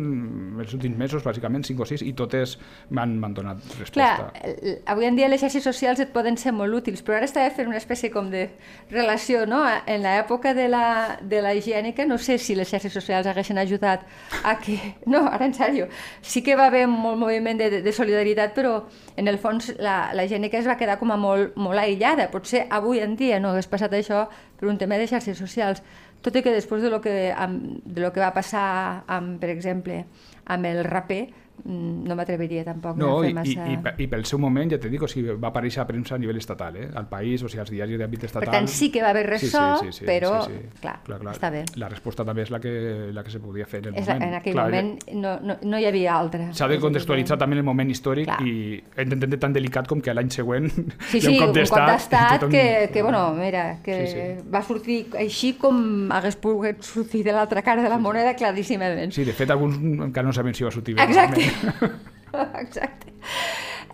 els 0.59 0.73
últims 0.75 0.97
mesos, 0.99 1.23
bàsicament, 1.23 1.63
5 1.63 1.85
o 1.85 1.87
6, 1.87 2.03
i 2.03 2.13
totes 2.19 2.57
m'han 2.91 3.35
donat 3.37 3.61
resposta. 3.79 3.93
Clar, 3.95 4.79
avui 4.91 5.07
en 5.07 5.15
dia 5.15 5.29
les 5.31 5.39
xarxes 5.45 5.63
socials 5.63 6.03
et 6.03 6.11
poden 6.15 6.35
ser 6.41 6.51
molt 6.57 6.75
útils, 6.75 7.05
però 7.07 7.21
ara 7.21 7.29
estava 7.29 7.53
fent 7.55 7.71
una 7.71 7.79
espècie 7.79 8.11
com 8.11 8.33
de 8.33 8.49
relació, 8.91 9.45
no? 9.47 9.63
En 9.87 10.03
l'època 10.03 10.57
de 10.59 10.67
la, 10.73 11.21
de 11.23 11.43
la 11.45 11.55
higiènica, 11.55 12.07
no 12.11 12.19
sé 12.19 12.39
si 12.43 12.57
les 12.59 12.71
xarxes 12.71 12.97
socials 12.99 13.31
haguessin 13.31 13.63
ajudat 13.63 14.03
a 14.43 14.59
que... 14.59 14.79
No, 15.15 15.21
ara 15.29 15.45
en 15.47 15.53
sèrio, 15.55 15.85
sí 16.25 16.41
que 16.43 16.57
va 16.57 16.67
haver 16.71 16.87
molt 16.89 17.19
moviment 17.21 17.59
de, 17.61 17.83
de 17.85 17.93
solidaritat, 17.93 18.55
però 18.57 18.73
en 19.21 19.29
el 19.31 19.37
fons 19.39 19.69
la, 19.79 20.11
la 20.17 20.25
higiènica 20.27 20.59
es 20.59 20.67
va 20.67 20.79
quedar 20.81 20.97
com 20.99 21.13
a 21.15 21.19
molt, 21.21 21.55
molt 21.61 21.79
aïllada. 21.79 22.27
Potser 22.33 22.65
avui 22.75 23.03
en 23.05 23.15
dia 23.21 23.39
no 23.39 23.53
hagués 23.53 23.69
passat 23.71 23.95
això 23.95 24.25
per 24.59 24.71
un 24.71 24.81
tema 24.81 24.99
de 24.99 25.07
xarxes 25.07 25.39
socials, 25.39 25.83
tot 26.25 26.37
i 26.39 26.43
que 26.45 26.55
després 26.55 26.83
de 26.83 26.91
lo 26.91 27.03
que, 27.05 27.13
de 27.35 28.01
lo 28.01 28.11
que 28.15 28.23
va 28.23 28.33
passar, 28.33 29.05
amb, 29.13 29.37
per 29.43 29.51
exemple, 29.53 30.05
amb 30.49 30.69
el 30.71 30.81
raper, 30.87 31.23
no 31.65 32.15
m'atreviria 32.19 32.65
tampoc 32.67 32.97
No, 32.99 33.21
a 33.21 33.25
fer 33.25 33.35
massa... 33.35 33.67
i, 33.71 33.77
i, 33.77 34.05
i 34.05 34.07
pel 34.11 34.25
seu 34.29 34.39
moment, 34.43 34.71
ja 34.75 34.79
te 34.81 34.89
dic, 34.93 35.03
o 35.03 35.09
sigui, 35.09 35.37
va 35.41 35.49
aparèixer 35.53 35.81
a 35.83 35.87
premsa 35.89 36.17
a 36.17 36.19
nivell 36.19 36.37
estatal, 36.41 36.77
eh? 36.77 36.89
al 36.95 37.07
país, 37.09 37.43
o 37.43 37.49
sigui, 37.49 37.61
als 37.63 37.71
diaris 37.71 37.99
d'àmbit 38.01 38.25
estatal. 38.29 38.49
Per 38.49 38.53
tant, 38.59 38.69
sí 38.69 38.91
que 38.93 39.03
va 39.05 39.11
haver 39.15 39.27
ressò, 39.31 39.63
però, 40.05 40.33
clar, 40.81 40.97
està 41.33 41.51
bé. 41.55 41.65
La 41.81 41.89
resposta 41.89 42.25
també 42.27 42.43
és 42.45 42.51
la 42.53 42.61
que, 42.61 42.73
la 43.15 43.23
que 43.25 43.31
se 43.33 43.41
podia 43.41 43.67
fer 43.67 43.81
en 43.85 43.93
el 43.95 44.01
És 44.03 44.07
la, 44.09 44.15
moment. 44.15 44.29
en 44.35 44.39
aquell 44.41 44.57
Clar, 44.59 44.67
moment 44.69 44.91
no, 45.15 45.35
no, 45.41 45.57
no 45.63 45.79
hi 45.81 45.87
havia 45.89 46.17
altra. 46.19 46.51
S'ha 46.53 46.69
de 46.69 46.79
contextualitzar 46.83 47.39
també 47.41 47.57
el 47.57 47.65
moment 47.67 47.91
històric 47.91 48.29
Clar. 48.29 48.41
i 48.45 48.83
hem 48.97 49.09
d'entendre 49.15 49.39
tan 49.41 49.53
delicat 49.57 49.89
com 49.89 50.01
que 50.05 50.15
l'any 50.15 50.31
següent 50.35 50.69
Sí, 51.09 51.21
sí, 51.25 51.29
un 51.33 51.39
cop 51.47 51.55
d'estat. 51.57 51.89
d'estat 51.95 52.43
tothom- 52.43 52.51
que, 52.53 52.91
que, 52.93 53.03
bueno, 53.03 53.25
mira, 53.39 53.79
que 53.85 53.95
Sí, 54.07 54.13
sí. 54.13 54.49
va 54.53 54.63
sortir 54.63 54.99
així 55.19 55.55
com 55.61 56.11
hagués 56.13 56.37
pogut 56.37 56.83
sortir 56.85 57.23
de 57.25 57.33
l'altra 57.33 57.63
cara 57.63 57.83
de 57.83 57.89
la 57.89 57.99
moneda 57.99 58.35
claríssimament. 58.37 59.13
Sí, 59.15 59.25
de 59.25 59.33
fet, 59.33 59.51
alguns 59.51 59.79
encara 59.79 60.27
no 60.27 60.33
saben 60.33 60.55
si 60.55 60.65
va 60.65 60.71
sortir 60.75 60.95
bé. 60.97 61.03
Exacte. 61.05 61.44
Exacte. 62.63 63.13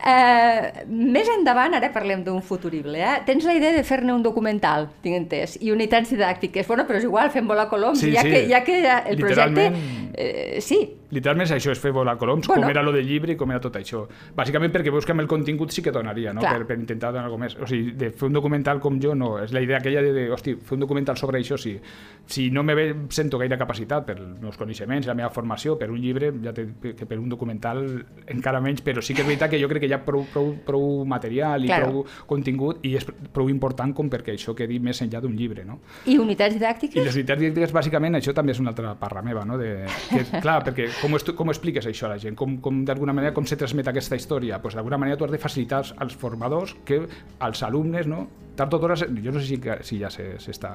Eh, 0.00 0.84
més 0.88 1.28
endavant, 1.28 1.74
ara 1.76 1.90
parlem 1.92 2.22
d'un 2.24 2.40
futurible, 2.40 2.96
eh? 2.96 3.18
tens 3.26 3.44
la 3.44 3.52
idea 3.58 3.74
de 3.74 3.82
fer-ne 3.84 4.14
un 4.14 4.22
documental, 4.24 4.88
tinc 5.04 5.18
entès, 5.18 5.58
i 5.60 5.72
unitats 5.74 6.14
didàctiques. 6.14 6.66
Bueno, 6.70 6.86
però 6.88 6.96
és 7.02 7.04
igual, 7.04 7.28
fem 7.34 7.48
volar 7.50 7.68
coloms, 7.68 8.00
Sí, 8.00 8.14
ja, 8.14 8.24
sí. 8.24 8.32
que, 8.32 8.46
ja 8.48 8.62
que 8.64 8.80
el 9.12 9.20
projecte... 9.20 9.68
Eh, 10.14 10.60
sí, 10.64 10.80
Literalment 11.10 11.46
és 11.48 11.52
això, 11.56 11.72
és 11.74 11.80
fer 11.82 11.90
volar 11.92 12.16
coloms, 12.18 12.46
Bueno. 12.46 12.62
com 12.62 12.70
era 12.70 12.82
lo 12.82 12.92
del 12.92 13.06
llibre 13.06 13.32
i 13.32 13.36
com 13.36 13.50
era 13.50 13.60
tot 13.60 13.74
això. 13.76 14.04
Bàsicament 14.36 14.72
perquè 14.72 14.92
veus 14.92 15.04
que 15.06 15.12
amb 15.12 15.20
el 15.20 15.28
contingut 15.28 15.70
sí 15.74 15.82
que 15.82 15.90
donaria, 15.90 16.32
no? 16.32 16.40
Clar. 16.40 16.56
Per, 16.58 16.66
per 16.66 16.78
intentar 16.78 17.10
donar 17.12 17.24
alguna 17.26 17.46
més. 17.46 17.56
O 17.60 17.66
sigui, 17.66 17.92
de 17.98 18.10
fer 18.12 18.28
un 18.28 18.32
documental 18.34 18.78
com 18.80 19.00
jo 19.00 19.14
no, 19.14 19.38
és 19.42 19.52
la 19.52 19.60
idea 19.60 19.78
aquella 19.78 20.02
de, 20.02 20.12
de 20.12 20.30
hosti, 20.30 20.54
fer 20.56 20.74
un 20.76 20.80
documental 20.80 21.16
sobre 21.16 21.40
això 21.40 21.58
sí. 21.58 21.78
Si 22.26 22.50
no 22.50 22.62
me 22.62 22.74
ve, 22.74 22.94
sento 23.10 23.38
gaire 23.38 23.58
capacitat 23.58 24.06
per 24.06 24.16
els 24.18 24.40
meus 24.40 24.56
coneixements, 24.56 25.06
la 25.06 25.14
meva 25.14 25.30
formació, 25.30 25.76
per 25.78 25.90
un 25.90 25.98
llibre, 26.00 26.32
ja 26.44 26.52
te, 26.54 26.68
que 26.94 27.06
per 27.06 27.18
un 27.18 27.28
documental 27.28 27.82
encara 28.28 28.60
menys, 28.60 28.82
però 28.86 29.02
sí 29.02 29.14
que 29.14 29.22
és 29.22 29.26
veritat 29.26 29.50
que 29.50 29.58
jo 29.60 29.68
crec 29.68 29.82
que 29.82 29.90
hi 29.90 29.94
ha 29.96 30.02
prou, 30.04 30.24
prou, 30.32 30.52
prou 30.66 31.04
material 31.04 31.64
i 31.64 31.66
Claro. 31.70 31.90
prou 31.90 32.06
contingut 32.26 32.84
i 32.86 32.94
és 32.96 33.04
prou 33.32 33.48
important 33.50 33.92
com 33.94 34.08
perquè 34.10 34.34
això 34.36 34.54
quedi 34.54 34.78
més 34.78 35.00
enllà 35.02 35.20
d'un 35.20 35.34
llibre, 35.36 35.64
no? 35.64 35.80
i 36.06 36.18
unitats 36.18 36.54
I 36.54 36.58
didàctiques? 36.58 37.04
les 37.04 37.14
unitats 37.16 37.40
didàctiques, 37.40 37.72
bàsicament, 37.72 38.14
això 38.18 38.34
també 38.34 38.52
és 38.52 38.60
una 38.60 38.70
altra 38.70 38.94
parra 38.98 39.22
meva, 39.22 39.44
no? 39.44 39.58
De, 39.58 39.86
que, 40.10 40.40
clar, 40.40 40.60
perquè 40.64 40.88
com, 41.00 41.14
com 41.36 41.50
expliques 41.52 41.86
això 41.86 42.06
a 42.06 42.12
la 42.14 42.18
gent? 42.22 42.36
Com, 42.38 42.58
com 42.62 42.82
d'alguna 42.84 43.12
manera, 43.16 43.32
com 43.36 43.46
se 43.48 43.56
transmet 43.60 43.88
aquesta 43.90 44.16
història? 44.18 44.60
Pues 44.62 44.74
d'alguna 44.76 44.98
manera 45.00 45.16
tu 45.18 45.24
has 45.26 45.32
de 45.34 45.38
facilitar 45.42 45.82
als 45.96 46.14
formadors 46.16 46.76
que 46.84 47.02
als 47.38 47.62
alumnes, 47.66 48.06
no? 48.06 48.26
Tard 48.56 48.74
o 48.74 48.78
d'hora, 48.82 48.96
jo 48.96 49.32
no 49.32 49.40
sé 49.40 49.46
si, 49.46 49.60
si 49.88 49.98
ja 50.02 50.10
se- 50.10 50.36
s'està 50.42 50.72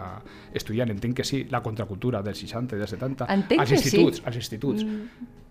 estudiant, 0.54 0.90
entenc 0.90 1.16
que 1.18 1.24
sí, 1.28 1.44
la 1.52 1.62
contracultura 1.62 2.24
dels 2.26 2.40
60 2.42 2.76
i 2.76 2.80
dels 2.80 2.90
70, 2.96 3.28
Entenc 3.30 3.60
als 3.62 3.70
que 3.70 3.78
sí. 3.78 3.84
instituts, 3.92 4.24
als 4.26 4.36
instituts. 4.42 4.86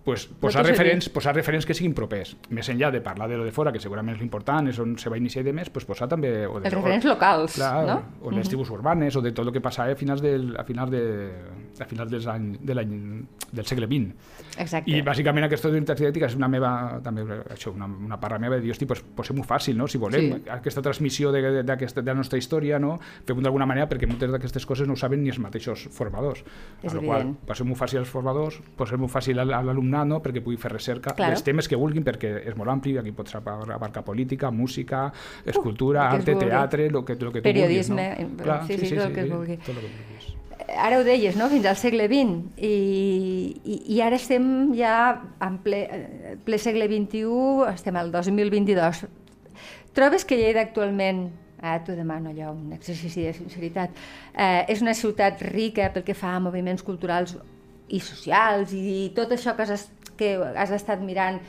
Pues, 0.05 0.27
posar, 0.27 0.63
dir. 0.67 0.73
referents, 0.75 1.09
posar 1.09 1.33
referents 1.35 1.65
que 1.65 1.73
siguin 1.73 1.95
propers. 1.97 2.35
Més 2.53 2.69
enllà 2.69 2.91
de 2.93 3.01
parlar 3.01 3.25
de 3.31 3.39
lo 3.41 3.45
de 3.47 3.53
fora, 3.57 3.71
que 3.73 3.81
segurament 3.81 4.17
és 4.19 4.21
l'important, 4.21 4.67
és 4.69 4.77
on 4.79 4.99
se 5.01 5.09
va 5.09 5.17
iniciar 5.17 5.41
i 5.41 5.47
de 5.47 5.55
més, 5.57 5.71
pues 5.73 5.87
posar 5.89 6.07
també... 6.13 6.45
O 6.47 6.59
de, 6.61 6.69
Els 6.69 6.75
referents 6.77 7.07
locals, 7.09 7.55
Clar, 7.57 7.87
no? 7.89 7.97
o 8.21 8.31
les 8.31 8.47
tribus 8.53 8.69
urbanes, 8.75 9.17
o 9.17 9.23
de 9.25 9.33
tot 9.33 9.47
el 9.49 9.53
que 9.55 9.63
passava 9.65 9.95
a 9.95 9.97
finals 9.97 10.21
del, 10.21 10.51
a 10.61 10.65
finals 10.69 10.91
de, 10.93 11.01
a 11.81 11.87
finals 11.89 12.11
dels 12.13 12.27
anys, 12.29 12.59
de 12.61 12.77
l'any 12.77 12.93
del 13.55 13.65
segle 13.65 13.89
XX. 13.89 14.13
Exacte. 14.61 14.93
I 14.93 15.01
bàsicament 15.07 15.49
aquesta 15.49 15.73
unitat 15.73 15.97
didàctica 16.03 16.29
és 16.29 16.37
una 16.37 16.51
meva, 16.53 17.01
també 17.03 17.25
això, 17.57 17.73
una, 17.73 17.89
una 17.89 18.21
parra 18.21 18.37
meva 18.39 18.61
de 18.61 18.67
dir, 18.67 18.75
hosti, 18.77 18.85
pues, 18.91 19.01
posem-ho 19.17 19.43
fàcil, 19.49 19.75
no? 19.81 19.89
si 19.89 19.97
volem, 19.97 20.35
Sí. 20.35 20.43
aquesta 20.53 20.83
transmissió 20.85 21.33
de, 21.33 21.41
de, 21.41 21.63
d'aquesta- 21.65 22.03
de 22.05 22.13
la 22.13 22.19
nostra 22.21 22.37
història, 22.39 22.79
no? 22.79 22.99
fem-ho 23.25 23.41
d'alguna 23.41 23.65
manera 23.65 23.89
perquè 23.89 24.07
moltes 24.07 24.31
d'aquestes 24.37 24.67
coses 24.69 24.87
no 24.87 24.99
ho 24.99 25.01
saben 25.01 25.23
ni 25.25 25.33
els 25.33 25.41
mateixos 25.41 25.89
formadors. 25.97 26.45
És 26.83 26.93
Amb 26.93 27.01
la 27.01 27.07
qual 27.09 27.21
evident. 27.25 27.41
posem-ho 27.49 27.75
fàcil 27.81 28.05
als 28.05 28.13
formadors, 28.13 28.61
posem-ho 28.77 29.09
fàcil 29.09 29.41
a 29.41 29.45
l'alumnat 29.49 29.94
alumnat 29.95 30.07
no? 30.09 30.21
perquè 30.23 30.43
pugui 30.43 30.57
fer 30.61 30.73
recerca 30.73 31.15
Claro. 31.15 31.33
dels 31.33 31.45
temes 31.45 31.69
que 31.69 31.77
vulguin 31.77 32.05
perquè 32.05 32.33
és 32.49 32.57
molt 32.57 32.71
ampli, 32.71 32.97
aquí 32.99 33.13
pots 33.13 33.35
abarcar 33.37 34.05
política, 34.05 34.51
música, 34.51 35.13
escultura, 35.47 36.09
es 36.09 36.21
arte, 36.21 36.35
teatre, 36.35 36.91
lo 36.91 37.05
que, 37.05 37.15
lo 37.17 37.33
que 37.33 37.41
tu 37.41 37.45
Periodisme, 37.45 38.15
vulguis, 38.19 38.47
no? 38.47 38.55
eh, 38.55 38.61
sí, 38.67 38.87
sí, 38.87 38.95
tot 38.97 39.07
el 39.07 39.15
que 39.15 39.21
es 39.21 39.31
vulgui. 39.31 39.57
Tot 39.59 39.69
el 39.77 39.83
que 39.83 39.91
vulguis. 39.91 40.33
Ara 40.79 40.99
ho 40.99 41.05
deies, 41.05 41.37
no? 41.37 41.49
fins 41.51 41.67
al 41.67 41.77
segle 41.77 42.07
XX, 42.09 42.55
i, 42.57 43.61
i, 43.65 43.79
i 43.95 44.01
ara 44.01 44.17
estem 44.17 44.73
ja 44.75 44.95
en 45.45 45.59
ple, 45.63 45.83
eh, 45.91 46.37
ple 46.45 46.59
segle 46.59 46.89
XXI, 46.89 47.71
estem 47.75 47.97
al 48.01 48.11
2022. 48.15 49.05
Trobes 49.95 50.25
que 50.25 50.37
Lleida 50.41 50.63
actualment, 50.65 51.29
ara 51.61 51.83
t'ho 51.85 51.95
demano 51.95 52.31
allò, 52.33 52.53
un 52.53 52.73
exercici 52.75 53.23
de 53.23 53.33
sinceritat, 53.37 53.91
eh, 54.35 54.65
és 54.69 54.83
una 54.83 54.95
ciutat 54.95 55.43
rica 55.43 55.91
pel 55.95 56.03
que 56.05 56.15
fa 56.17 56.35
a 56.37 56.41
moviments 56.43 56.83
culturals 56.83 57.37
i 57.89 58.01
socials 58.01 58.73
i 58.77 59.13
tot 59.17 59.33
això 59.35 59.57
que 59.57 59.67
has, 59.67 59.89
que 60.17 60.37
has 60.55 60.73
estat 60.75 61.03
mirant, 61.05 61.41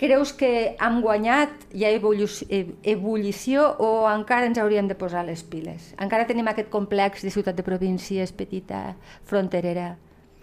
creus 0.00 0.32
que 0.34 0.74
hem 0.74 1.00
guanyat, 1.04 1.68
hi 1.74 1.84
ha 1.86 1.92
ebullició 1.94 3.66
o 3.78 3.90
encara 4.10 4.50
ens 4.50 4.58
hauríem 4.58 4.88
de 4.90 4.98
posar 4.98 5.24
les 5.26 5.44
piles? 5.46 5.92
Encara 6.02 6.26
tenim 6.26 6.48
aquest 6.50 6.72
complex 6.72 7.22
de 7.22 7.30
ciutat 7.34 7.56
de 7.56 7.66
províncies, 7.66 8.34
petita, 8.34 8.96
fronterera? 9.28 9.94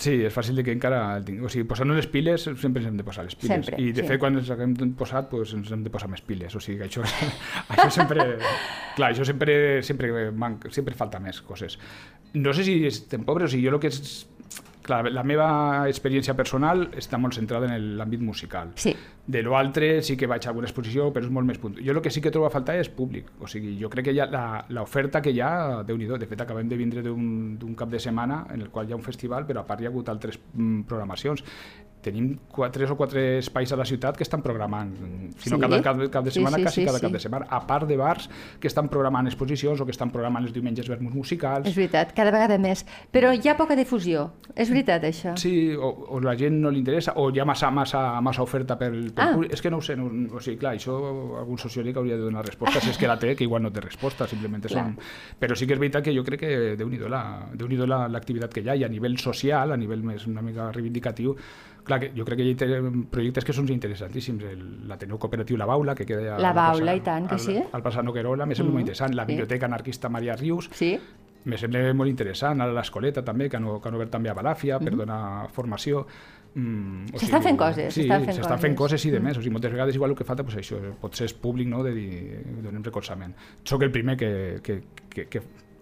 Sí, 0.01 0.15
és 0.25 0.33
fàcil 0.33 0.57
de 0.57 0.63
que 0.65 0.73
encara. 0.73 0.99
O 1.45 1.49
sigui, 1.51 1.67
posant 1.69 1.91
les 1.93 2.07
piles 2.09 2.47
sempre 2.47 2.81
ens 2.81 2.87
hem 2.89 2.97
de 2.97 3.03
posar 3.05 3.25
les 3.27 3.35
piles. 3.37 3.51
Sempre, 3.53 3.77
I 3.77 3.91
de 3.93 4.01
sí. 4.01 4.07
fet, 4.09 4.17
quan 4.21 4.39
ens 4.39 4.49
haguem 4.49 4.73
posat, 4.97 5.27
pues, 5.29 5.53
ens 5.53 5.69
hem 5.75 5.83
de 5.85 5.91
posar 5.93 6.09
més 6.09 6.23
piles. 6.25 6.55
O 6.57 6.61
sigui, 6.63 6.79
que 6.79 6.87
això, 6.87 7.05
això 7.75 7.87
sempre... 7.99 8.25
Clar, 8.97 9.11
això 9.11 9.27
sempre, 9.27 9.53
sempre, 9.85 10.31
manca, 10.33 10.71
sempre 10.73 10.97
falta 10.97 11.21
més 11.21 11.43
coses. 11.45 11.77
No 12.33 12.55
sé 12.57 12.65
si 12.65 12.79
estem 12.89 13.27
pobres, 13.27 13.51
o 13.51 13.53
sigui, 13.53 13.67
jo 13.67 13.75
el 13.75 13.81
que 13.83 13.93
és... 13.93 14.01
Clar, 14.91 15.07
la 15.15 15.23
meva 15.23 15.47
experiència 15.87 16.33
personal 16.35 16.89
està 16.99 17.15
molt 17.21 17.37
centrada 17.37 17.69
en 17.71 17.93
l'àmbit 17.95 18.23
musical. 18.27 18.73
Sí. 18.75 18.91
De 19.27 19.43
lo 19.43 19.55
altre 19.55 20.01
sí 20.01 20.17
que 20.17 20.25
vaig 20.27 20.45
a 20.45 20.49
alguna 20.49 20.65
exposició, 20.67 21.11
però 21.13 21.23
és 21.23 21.29
molt 21.31 21.45
més 21.47 21.59
punt. 21.61 21.75
Jo 21.77 21.91
el 21.93 22.01
que 22.01 22.09
sí 22.09 22.19
que 22.21 22.31
trobo 22.31 22.47
a 22.47 22.49
faltar 22.49 22.75
és 22.81 22.89
públic. 22.89 23.27
O 23.39 23.47
sigui, 23.47 23.77
jo 23.79 23.89
crec 23.89 24.05
que 24.05 24.15
ja 24.15 24.25
la- 24.25 24.65
l'oferta 24.69 25.21
que 25.21 25.29
hi 25.31 25.39
ha, 25.39 25.83
déu 25.83 25.95
nhi 25.97 26.07
De 26.07 26.25
fet, 26.25 26.41
acabem 26.41 26.67
de 26.67 26.75
vindre 26.75 27.01
d'un 27.03 27.75
cap 27.77 27.89
de 27.89 27.99
setmana 27.99 28.47
en 28.53 28.61
el 28.61 28.69
qual 28.69 28.89
hi 28.89 28.93
ha 28.93 28.95
un 28.95 29.03
festival, 29.03 29.45
però 29.45 29.59
a 29.61 29.65
part 29.67 29.79
hi 29.81 29.85
ha 29.85 29.89
hagut 29.89 30.09
altres 30.09 30.39
mm, 30.53 30.81
programacions. 30.81 31.43
Tenim 32.01 32.39
quatre, 32.49 32.79
tres 32.79 32.89
o 32.89 32.95
quatre 32.97 33.37
espais 33.37 33.71
a 33.71 33.75
la 33.77 33.85
ciutat 33.85 34.17
que 34.17 34.23
estan 34.23 34.41
programant, 34.41 34.89
si 35.37 35.51
no 35.51 35.57
Sí? 35.57 35.61
cada 35.61 35.81
cap, 35.83 35.99
cap 36.09 36.23
de 36.25 36.31
Sí, 36.31 36.39
setmana, 36.39 36.57
sí, 36.57 36.63
quasi 36.63 36.81
sí, 36.81 36.85
cada 36.87 36.97
sí. 36.97 37.01
cap 37.05 37.11
de 37.11 37.19
setmana, 37.19 37.45
a 37.47 37.59
part 37.67 37.87
de 37.87 37.95
bars 37.95 38.27
que 38.59 38.67
estan 38.67 38.89
programant 38.89 39.27
exposicions 39.27 39.79
o 39.79 39.85
que 39.85 39.91
estan 39.91 40.09
programant 40.09 40.43
els 40.43 40.51
diumenges 40.51 40.89
vermut 40.89 41.13
musicals. 41.13 41.67
És 41.67 41.75
veritat, 41.75 42.13
cada 42.15 42.31
vegada 42.31 42.57
més. 42.57 42.87
Però 43.11 43.29
hi 43.31 43.47
ha 43.47 43.55
poca 43.55 43.75
difusió. 43.75 44.31
És 44.55 44.71
veritat, 44.71 45.03
això? 45.03 45.35
Sí, 45.37 45.75
o, 45.75 46.07
o 46.09 46.19
la 46.19 46.35
gent 46.35 46.59
no 46.59 46.71
li 46.71 46.79
interessa, 46.79 47.13
o 47.17 47.29
hi 47.29 47.39
ha 47.39 47.45
massa, 47.45 47.69
massa, 47.69 48.19
massa 48.19 48.41
oferta 48.41 48.79
pel, 48.79 49.10
Ah. 49.17 49.35
És 49.49 49.61
que 49.61 49.69
no 49.71 49.77
ho 49.77 49.81
sé, 49.81 49.95
no, 49.95 50.05
o 50.35 50.39
sigui, 50.39 50.57
clar, 50.57 50.75
això 50.75 50.93
algun 51.39 51.57
sociòleg 51.57 51.97
hauria 51.97 52.15
de 52.15 52.21
donar 52.23 52.45
resposta, 52.45 52.79
si 52.79 52.89
és 52.89 52.97
que 52.97 53.07
la 53.07 53.17
té, 53.19 53.35
que 53.35 53.43
igual 53.43 53.61
no 53.63 53.71
té 53.71 53.81
resposta, 53.81 54.27
simplement 54.27 54.63
són... 54.69 54.95
Però 55.39 55.55
sí 55.55 55.65
que 55.67 55.73
és 55.73 55.79
veritat 55.79 56.03
que 56.03 56.13
jo 56.15 56.23
crec 56.23 56.39
que 56.39 56.51
la- 57.09 57.49
déu-n'hi-do 57.53 57.87
la- 57.87 58.07
l'activitat 58.07 58.53
que 58.53 58.61
hi 58.61 58.69
ha, 58.69 58.75
i 58.75 58.83
a 58.83 58.89
nivell 58.89 59.17
social, 59.17 59.71
a 59.71 59.77
nivell 59.77 60.03
més 60.03 60.27
una 60.27 60.41
mica 60.41 60.71
reivindicatiu, 60.71 61.35
clar, 61.83 61.99
que 61.99 62.11
jo 62.15 62.23
crec 62.25 62.37
que 62.37 62.45
hi 62.45 62.73
ha 62.75 62.81
projectes 63.09 63.43
que 63.45 63.53
són 63.53 63.67
interessantíssims. 63.69 64.43
El- 64.43 64.87
L'Ateneu 64.87 65.17
Cooperatiu 65.17 65.57
La 65.57 65.65
Baula, 65.65 65.95
que 65.95 66.05
queda... 66.05 66.37
La 66.39 66.49
al 66.49 66.55
Baula, 66.55 66.95
i 66.95 67.01
tant 67.01 67.27
que 67.27 67.35
al- 67.35 67.39
sí. 67.39 67.57
Al 67.71 67.81
Passar 67.81 68.03
Noguerola, 68.03 68.45
sembla 68.45 68.63
Mm, 68.69 68.73
molt 68.73 68.81
interessant. 68.81 69.15
La 69.15 69.25
sí. 69.25 69.31
Biblioteca 69.33 69.65
Anarquista 69.65 70.09
Maria 70.09 70.35
Rius, 70.35 70.69
Sí? 70.71 70.97
me 71.43 71.57
sembla 71.57 71.91
molt 71.97 72.07
interessant, 72.09 72.61
ara 72.61 72.71
l'Escoleta 72.71 73.23
també, 73.25 73.49
que 73.49 73.57
han, 73.57 73.65
que 73.81 73.89
han 73.89 73.95
obert 73.97 74.11
també 74.11 74.29
a 74.29 74.35
Balàfia 74.35 74.77
per 74.79 74.91
donar 74.95 75.47
formació. 75.49 76.05
Mm, 76.53 77.05
S'estan 77.15 77.41
fent 77.41 77.57
coses, 77.57 77.93
Sí, 77.93 78.01
s'estan 78.03 78.25
fent 78.25 78.35
fent 78.35 78.75
coses. 78.75 78.77
coses 78.99 79.05
i 79.05 79.11
de 79.11 79.19
més. 79.23 79.37
O 79.37 79.41
sigui, 79.41 79.53
moltes 79.55 79.71
vegades 79.71 79.95
igual 79.95 80.11
el 80.11 80.17
que 80.17 80.25
falta 80.27 80.43
pues, 80.43 80.57
això, 80.59 80.79
potser 80.99 81.25
és 81.29 81.33
públic 81.33 81.67
no? 81.71 81.81
de 81.83 81.93
dir, 81.95 82.41
donem 82.63 82.83
recolzament. 82.83 83.33
Soc 83.63 83.83
el 83.83 83.91
primer 83.91 84.17
que, 84.17 84.59
que, 84.63 84.81
que, 85.09 85.27
que, 85.31 85.41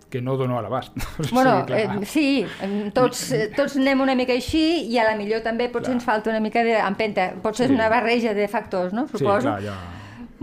que 0.09 0.21
no 0.21 0.37
dono 0.37 0.57
a 0.59 0.61
l'abast. 0.61 0.93
Bueno, 1.33 1.65
clar. 1.65 1.79
eh, 1.79 2.05
sí, 2.05 2.45
tots, 2.93 3.31
eh, 3.31 3.51
tots 3.55 3.77
anem 3.77 4.01
una 4.01 4.13
mica 4.15 4.33
així 4.33 4.85
i 4.89 4.97
a 4.97 5.03
la 5.09 5.15
millor 5.17 5.41
també 5.41 5.69
potser 5.69 5.89
Clar. 5.91 5.97
ens 5.97 6.05
falta 6.05 6.29
una 6.29 6.39
mica 6.39 6.63
d'empenta. 6.63 7.31
Potser 7.41 7.65
Sí. 7.67 7.73
és 7.73 7.77
una 7.79 7.89
barreja 7.89 8.33
de 8.33 8.47
factors, 8.47 8.93
no? 8.93 9.07
sí, 9.07 9.17
Suposo. 9.17 9.41
clar, 9.49 9.61
ja... 9.63 9.75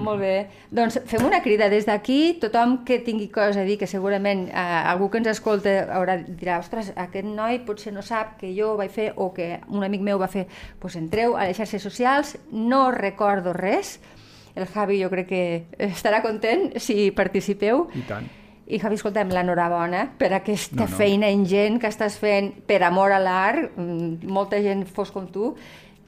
Molt 0.06 0.22
bé. 0.22 0.34
Doncs 0.70 1.00
fem 1.10 1.24
una 1.26 1.40
crida 1.42 1.68
des 1.72 1.86
d'aquí. 1.88 2.36
Tothom 2.42 2.78
que 2.86 3.00
tingui 3.02 3.26
coses 3.32 3.58
a 3.58 3.64
dir, 3.66 3.76
que 3.80 3.88
segurament 3.90 4.46
eh, 4.48 4.64
algú 4.92 5.08
que 5.10 5.18
ens 5.22 5.32
escolta 5.32 5.74
haurà, 5.96 6.18
dirà 6.26 6.60
ostres, 6.62 6.92
aquest 6.94 7.26
noi 7.26 7.60
potser 7.66 7.92
no 7.94 8.04
sap 8.06 8.36
que 8.40 8.52
jo 8.56 8.72
ho 8.74 8.78
vaig 8.78 8.94
fer 8.94 9.10
o 9.16 9.32
que 9.34 9.56
un 9.68 9.84
amic 9.86 10.04
meu 10.06 10.20
va 10.22 10.30
fer. 10.30 10.46
Doncs 10.46 10.80
pues 10.86 10.96
entreu 11.00 11.36
a 11.36 11.48
les 11.48 11.58
xarxes 11.58 11.82
socials, 11.82 12.36
no 12.52 12.90
recordo 12.94 13.52
res. 13.56 13.96
El 14.56 14.64
Javi 14.72 15.02
jo 15.02 15.10
crec 15.12 15.26
que 15.28 15.44
estarà 15.90 16.22
content 16.24 16.70
si 16.80 17.10
participeu. 17.12 17.88
I 17.94 18.04
tant. 18.08 18.28
I 18.66 18.80
Javi, 18.82 18.96
escolta'm, 18.98 19.30
l'enhorabona 19.30 20.00
per 20.18 20.32
aquesta 20.34 20.80
No, 20.80 20.88
no. 20.90 20.96
feina 20.98 21.28
ingent 21.30 21.76
que 21.78 21.86
estàs 21.86 22.16
fent 22.18 22.48
per 22.66 22.80
amor 22.82 23.12
a 23.14 23.20
l'art, 23.22 23.76
mm, 23.76 24.26
molta 24.26 24.58
gent 24.64 24.86
fos 24.90 25.12
com 25.14 25.28
tu, 25.30 25.52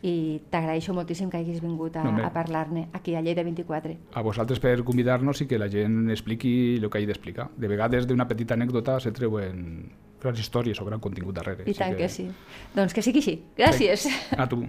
i 0.02 0.40
t'agraeixo 0.50 0.94
moltíssim 0.94 1.30
que 1.30 1.40
hagis 1.40 1.62
vingut 1.62 1.96
a, 1.98 2.04
No, 2.04 2.24
a 2.24 2.30
parlar-ne 2.32 2.88
aquí 2.92 3.16
a 3.18 3.22
Lleida 3.22 3.42
24. 3.42 3.96
A 4.14 4.22
vosaltres 4.22 4.60
per 4.62 4.76
convidar-nos 4.86 5.42
i 5.42 5.48
que 5.50 5.58
la 5.58 5.68
gent 5.68 6.10
expliqui 6.14 6.76
el 6.78 6.88
que 6.88 6.98
hagi 6.98 7.08
d'explicar. 7.10 7.48
De 7.56 7.70
vegades 7.70 8.06
d'una 8.06 8.28
petita 8.28 8.54
anècdota 8.54 8.98
se 9.00 9.12
treuen 9.12 9.90
grans 10.22 10.38
històries 10.40 10.80
o 10.80 10.86
gran 10.86 11.00
contingut 11.00 11.34
darrere. 11.34 11.66
I 11.66 11.74
tant 11.78 11.96
que 11.98 12.08
sí. 12.10 12.28
Doncs 12.74 12.94
que 12.94 13.02
sigui 13.02 13.22
així. 13.22 13.38
Gràcies. 13.58 14.08
A 14.36 14.48
tu. 14.50 14.64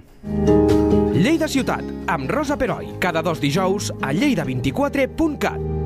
Lleida 1.14 1.50
Ciutat, 1.50 1.84
amb 2.08 2.30
Rosa 2.32 2.58
Peroi, 2.58 2.96
cada 3.02 3.22
dos 3.26 3.42
dijous 3.42 3.92
a 4.02 4.14
lleida24.cat. 4.14 5.79